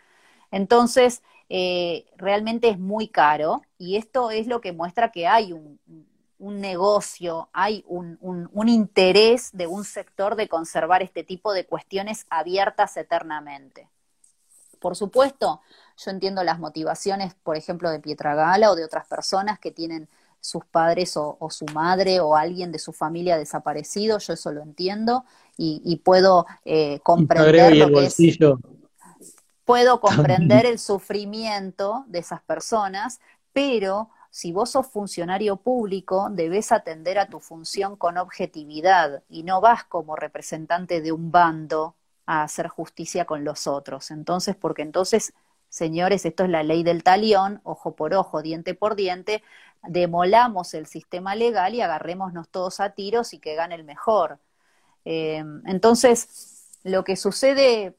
[0.52, 5.80] Entonces, eh, realmente es muy caro y esto es lo que muestra que hay un,
[6.40, 12.96] negocio, hay un, un, interés de un sector de conservar este tipo de cuestiones abiertas
[12.98, 13.90] eternamente.
[14.80, 15.62] Por supuesto,
[15.98, 20.08] yo entiendo las motivaciones, por ejemplo, de Pietragala o de otras personas que tienen
[20.40, 25.26] sus padres o, su madre o alguien de su familia desaparecido, yo eso lo entiendo
[25.58, 28.18] y, puedo eh, comprender lo que es
[29.66, 33.20] puedo comprender el sufrimiento de esas personas,
[33.52, 39.62] pero si vos sos funcionario público, debes atender a tu función con objetividad y no
[39.62, 44.12] vas como representante de un bando a hacer justicia con los otros.
[44.12, 45.34] Entonces, porque entonces,
[45.70, 49.44] señores, esto es la ley del talión, ojo por ojo, diente por diente,
[49.84, 54.40] demolamos el sistema legal y agarrémonos todos a tiros y que gane el mejor.
[55.06, 57.97] Eh, entonces, lo que sucede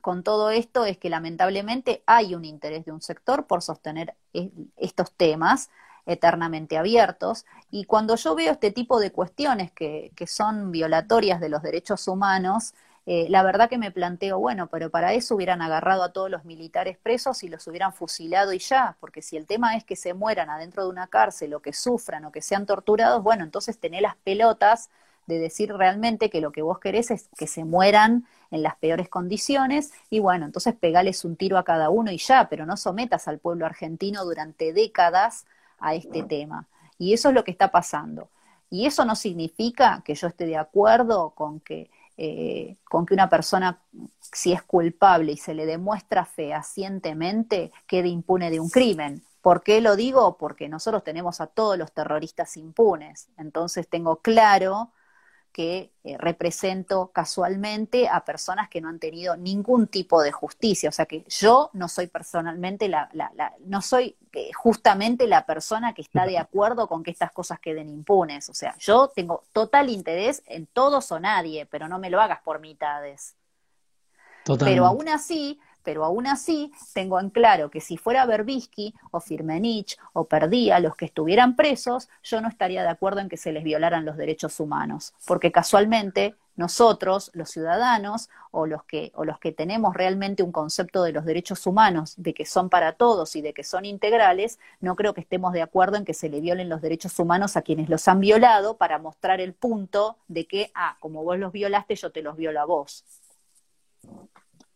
[0.00, 4.14] con todo esto es que lamentablemente hay un interés de un sector por sostener
[4.76, 5.70] estos temas
[6.06, 7.44] eternamente abiertos.
[7.70, 12.74] Y cuando yo veo este tipo de cuestiones que, son violatorias de los derechos humanos,
[13.06, 16.44] eh, la verdad que me planteo, bueno, pero para eso hubieran agarrado a todos los
[16.44, 20.12] militares presos y los hubieran fusilado y ya, porque si el tema es que se
[20.12, 24.02] mueran adentro de una cárcel o que sufran o que sean torturados, bueno, entonces tener
[24.02, 24.90] las pelotas
[25.26, 29.08] de decir realmente que lo que vos querés es que se mueran en las peores
[29.08, 33.28] condiciones y bueno, entonces pegales un tiro a cada uno y ya, pero no sometas
[33.28, 35.46] al pueblo argentino durante décadas
[35.78, 36.66] a este tema.
[36.98, 38.28] Y eso es lo que está pasando.
[38.70, 43.28] Y eso no significa que yo esté de acuerdo con que, eh, con que una
[43.28, 43.80] persona,
[44.20, 49.22] si es culpable y se le demuestra fehacientemente, quede impune de un crimen.
[49.40, 50.36] ¿Por qué lo digo?
[50.36, 53.28] Porque nosotros tenemos a todos los terroristas impunes.
[53.36, 54.90] Entonces tengo claro
[55.56, 60.90] que eh, represento casualmente a personas que no han tenido ningún tipo de justicia.
[60.90, 63.08] O sea que yo no soy personalmente la,
[63.64, 67.88] no soy eh, justamente la persona que está de acuerdo con que estas cosas queden
[67.88, 68.50] impunes.
[68.50, 72.42] O sea, yo tengo total interés en todos o nadie, pero no me lo hagas
[72.42, 73.34] por mitades.
[74.58, 79.96] Pero aún así, pero aún así tengo en claro que si fuera Berbisky o Firmenich
[80.14, 83.62] o Perdía los que estuvieran presos, yo no estaría de acuerdo en que se les
[83.62, 89.52] violaran los derechos humanos, porque casualmente nosotros, los ciudadanos, o los que, o los que
[89.52, 93.54] tenemos realmente un concepto de los derechos humanos, de que son para todos y de
[93.54, 96.82] que son integrales, no creo que estemos de acuerdo en que se le violen los
[96.82, 101.22] derechos humanos a quienes los han violado para mostrar el punto de que, ah, como
[101.22, 103.04] vos los violaste, yo te los violo a vos.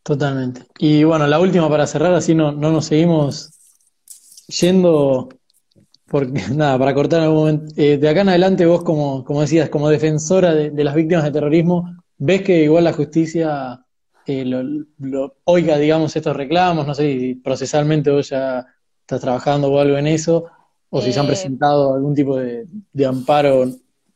[0.03, 0.65] Totalmente.
[0.79, 3.51] Y bueno, la última para cerrar, así no, no nos seguimos
[4.47, 5.29] yendo,
[6.07, 9.69] porque nada, para cortar algún momento, eh, de acá en adelante vos como, como decías,
[9.69, 13.85] como defensora de, las víctimas de terrorismo, ¿ves que igual la justicia
[14.25, 16.87] eh, lo, oiga, digamos, estos reclamos?
[16.87, 18.65] No sé si procesalmente vos ya
[19.01, 20.45] estás trabajando o algo en eso,
[20.89, 23.67] o si se han eh, presentado algún tipo de, de amparo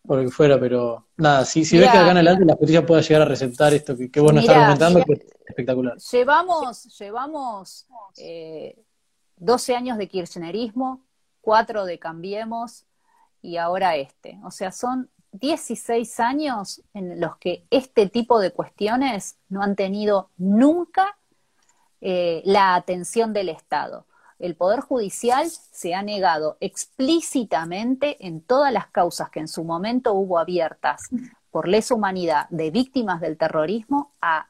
[0.06, 2.86] por lo que fuera, pero nada, si, si ves que acá en adelante la justicia
[2.86, 5.98] pueda llegar a receptar esto que, que vos nos estás argumentando, pues espectacular.
[5.98, 7.88] Llevamos, llevamos
[8.18, 8.84] eh,
[9.38, 11.06] 12 años de kirchnerismo,
[11.42, 12.86] 4 de Cambiemos
[13.42, 14.40] y ahora este.
[14.44, 20.30] O sea, son 16 años en los que este tipo de cuestiones no han tenido
[20.38, 21.18] nunca
[22.02, 24.06] eh, la atención del Estado
[24.40, 30.14] el Poder Judicial se ha negado explícitamente en todas las causas que en su momento
[30.14, 31.10] hubo abiertas
[31.52, 34.50] por lesa humanidad de víctimas del terrorismo a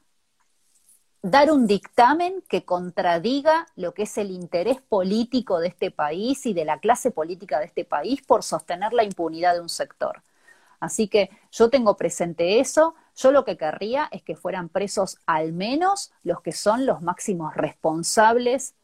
[1.25, 6.53] dar un dictamen que contradiga lo que es el interés político de este país y
[6.53, 10.21] de la clase política de este país por sostener la impunidad de un sector.
[10.79, 15.51] Así que yo tengo presente eso, yo lo que querría es que fueran presos al
[15.51, 18.75] menos los que son los máximos responsables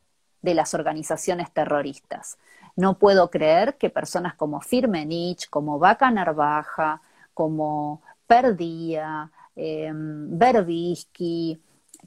[0.42, 2.40] de las organizaciones terroristas.
[2.76, 7.04] No puedo creer que personas como Firmenich, como Vaca Narvaja,
[7.36, 11.62] como Perdía, eh, Berbisky,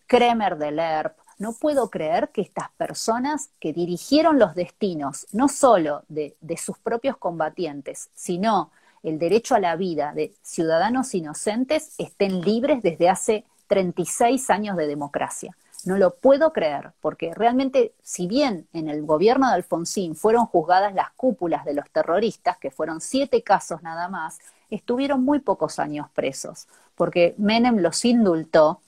[0.06, 6.04] Kremer de Lerp, no puedo creer que estas personas que dirigieron los destinos, no solo
[6.08, 8.70] de, de sus propios combatientes, sino
[9.02, 14.86] el derecho a la vida de ciudadanos inocentes, estén libres desde hace 36 años de
[14.86, 15.56] democracia.
[15.84, 20.94] No lo puedo creer, porque realmente, si bien en el gobierno de Alfonsín fueron juzgadas
[20.94, 24.38] las cúpulas de los terroristas, que fueron siete casos nada más,
[24.70, 28.80] estuvieron muy pocos años presos, porque Menem los indultó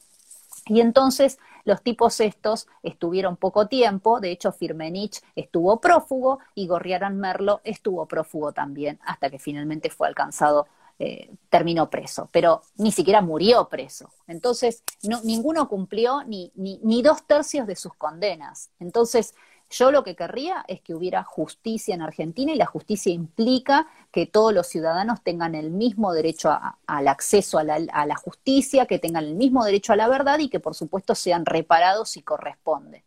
[0.67, 7.19] y entonces los tipos estos estuvieron poco tiempo, de hecho Firmenich estuvo prófugo y Gorriarán
[7.19, 10.67] Merlo estuvo prófugo también, hasta que finalmente fue alcanzado,
[10.99, 14.11] eh, terminó preso, pero ni siquiera murió preso.
[14.27, 18.71] Entonces, no, ninguno cumplió ni, ni, ni dos tercios de sus condenas.
[18.81, 19.35] Entonces,
[19.69, 24.27] yo lo que querría es que hubiera justicia en Argentina y la justicia implica que
[24.27, 26.57] todos los ciudadanos tengan el mismo derecho
[26.87, 30.61] al acceso a la, justicia, que tengan el mismo derecho a la verdad y que
[30.61, 33.03] por supuesto sean reparados si corresponde.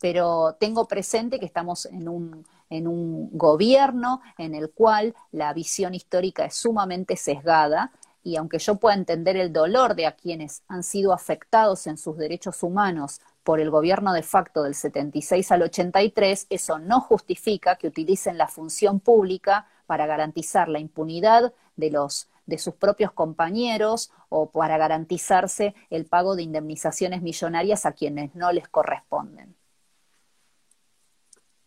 [0.00, 5.94] Pero tengo presente que estamos en un, en un gobierno en el cual la visión
[5.94, 7.90] histórica es sumamente sesgada
[8.22, 12.16] y aunque yo pueda entender el dolor de a quienes han sido afectados en sus
[12.16, 17.86] derechos humanos por el gobierno de facto del 76 al 83, eso no justifica que
[17.86, 24.50] utilicen la función pública para garantizar la impunidad de los de sus propios compañeros o
[24.50, 29.54] para garantizarse el pago de indemnizaciones millonarias a quienes no les corresponden.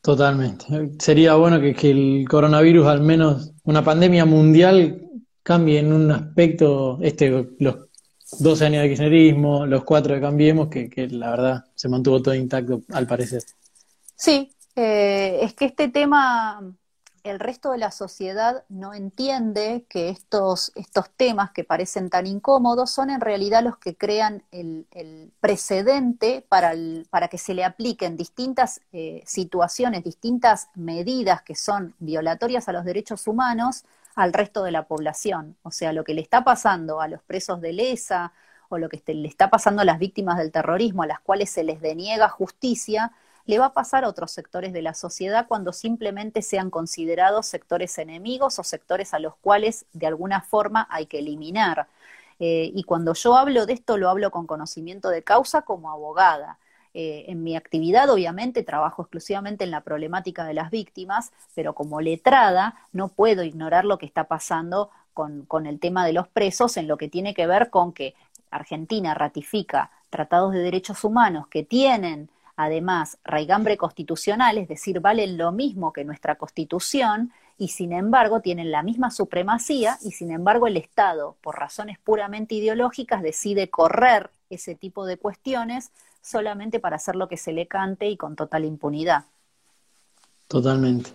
[0.02, 0.66] Totalmente.
[1.00, 5.10] Sería bueno que, el coronavirus, al menos una pandemia mundial,
[5.44, 7.89] cambie en un aspecto, este, los
[8.38, 12.36] 12 años de kirchnerismo, los cuatro de Cambiemos, que, que la verdad se mantuvo todo
[12.36, 13.44] intacto al parecer.
[14.16, 16.62] Sí, eh, es que este tema,
[17.24, 22.92] el resto de la sociedad no entiende que estos, estos temas que parecen tan incómodos
[22.92, 27.64] son en realidad los que crean el, el precedente para, el, para que se le
[27.64, 33.84] apliquen distintas eh, situaciones, distintas medidas que son violatorias a los derechos humanos
[34.16, 35.58] al resto de la población.
[35.64, 38.34] O sea, lo que le está pasando a los presos de lesa
[38.70, 41.64] o lo que le está pasando a las víctimas del terrorismo, a las cuales se
[41.64, 43.12] les deniega justicia,
[43.46, 47.98] le va a pasar a otros sectores de la sociedad cuando simplemente sean considerados sectores
[47.98, 51.88] enemigos o sectores a los cuales de alguna forma hay que eliminar.
[52.40, 56.60] Eh, y cuando yo hablo de esto, lo hablo con conocimiento de causa como abogada.
[56.94, 62.02] Eh, en mi actividad, obviamente, trabajo exclusivamente en la problemática de las víctimas, pero como
[62.02, 66.78] letrada no puedo ignorar lo que está pasando con, con el tema de los presos
[66.78, 68.16] en lo que tiene que ver con que
[68.50, 72.30] Argentina ratifica tratados de derechos humanos que tienen
[72.60, 78.70] además raigambre constitucional, es decir, valen lo mismo que nuestra constitución, y sin embargo tienen
[78.70, 84.76] la misma supremacía, y sin embargo el Estado, por razones puramente ideológicas, decide correr ese
[84.76, 85.92] tipo de cuestiones
[86.22, 89.26] solamente para hacer lo que se le cante y con total impunidad.
[90.48, 91.12] Totalmente.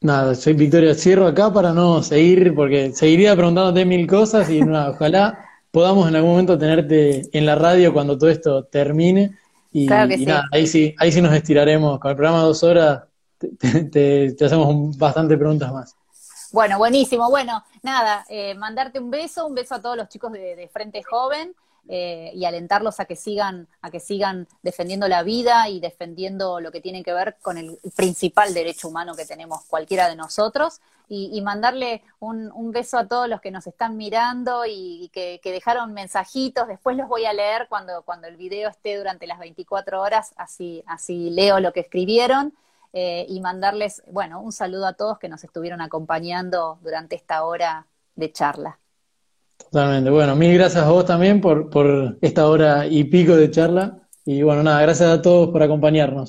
[0.00, 4.90] Nada, soy Victoria Cierro acá para no seguir, porque seguiría preguntándote mil cosas y nada,
[4.90, 5.38] ojalá
[5.70, 9.36] podamos en algún momento tenerte en la radio cuando todo esto termine.
[9.72, 11.98] Y, nada, ahí sí, ahí sí nos estiraremos.
[11.98, 13.02] Con el programa dos horas
[13.90, 15.96] te, hacemos bastante preguntas más.
[16.52, 17.28] Bueno, buenísimo.
[17.28, 21.54] Bueno, nada, eh, mandarte un beso, un beso a todos los chicos de Frente Joven.
[21.88, 26.72] Eh, y alentarlos a que sigan, a que sigan defendiendo la vida y defendiendo lo
[26.72, 30.80] que tiene que ver con el principal derecho humano que tenemos cualquiera de nosotros.
[31.08, 36.66] Y, mandarle un, beso a todos los que nos están mirando y, que, dejaron mensajitos.
[36.66, 40.82] Después los voy a leer cuando, cuando el video esté durante las 24 horas, así,
[40.88, 42.54] así leo lo que escribieron.
[42.92, 47.86] Eh, y mandarles, bueno, un saludo a todos que nos estuvieron acompañando durante esta hora
[48.16, 48.80] de charla.
[49.70, 50.10] Totalmente.
[50.10, 53.98] Bueno, mil gracias a vos también por, por esta hora y pico de charla.
[54.24, 56.24] Y bueno, nada, gracias a todos por acompañarnos.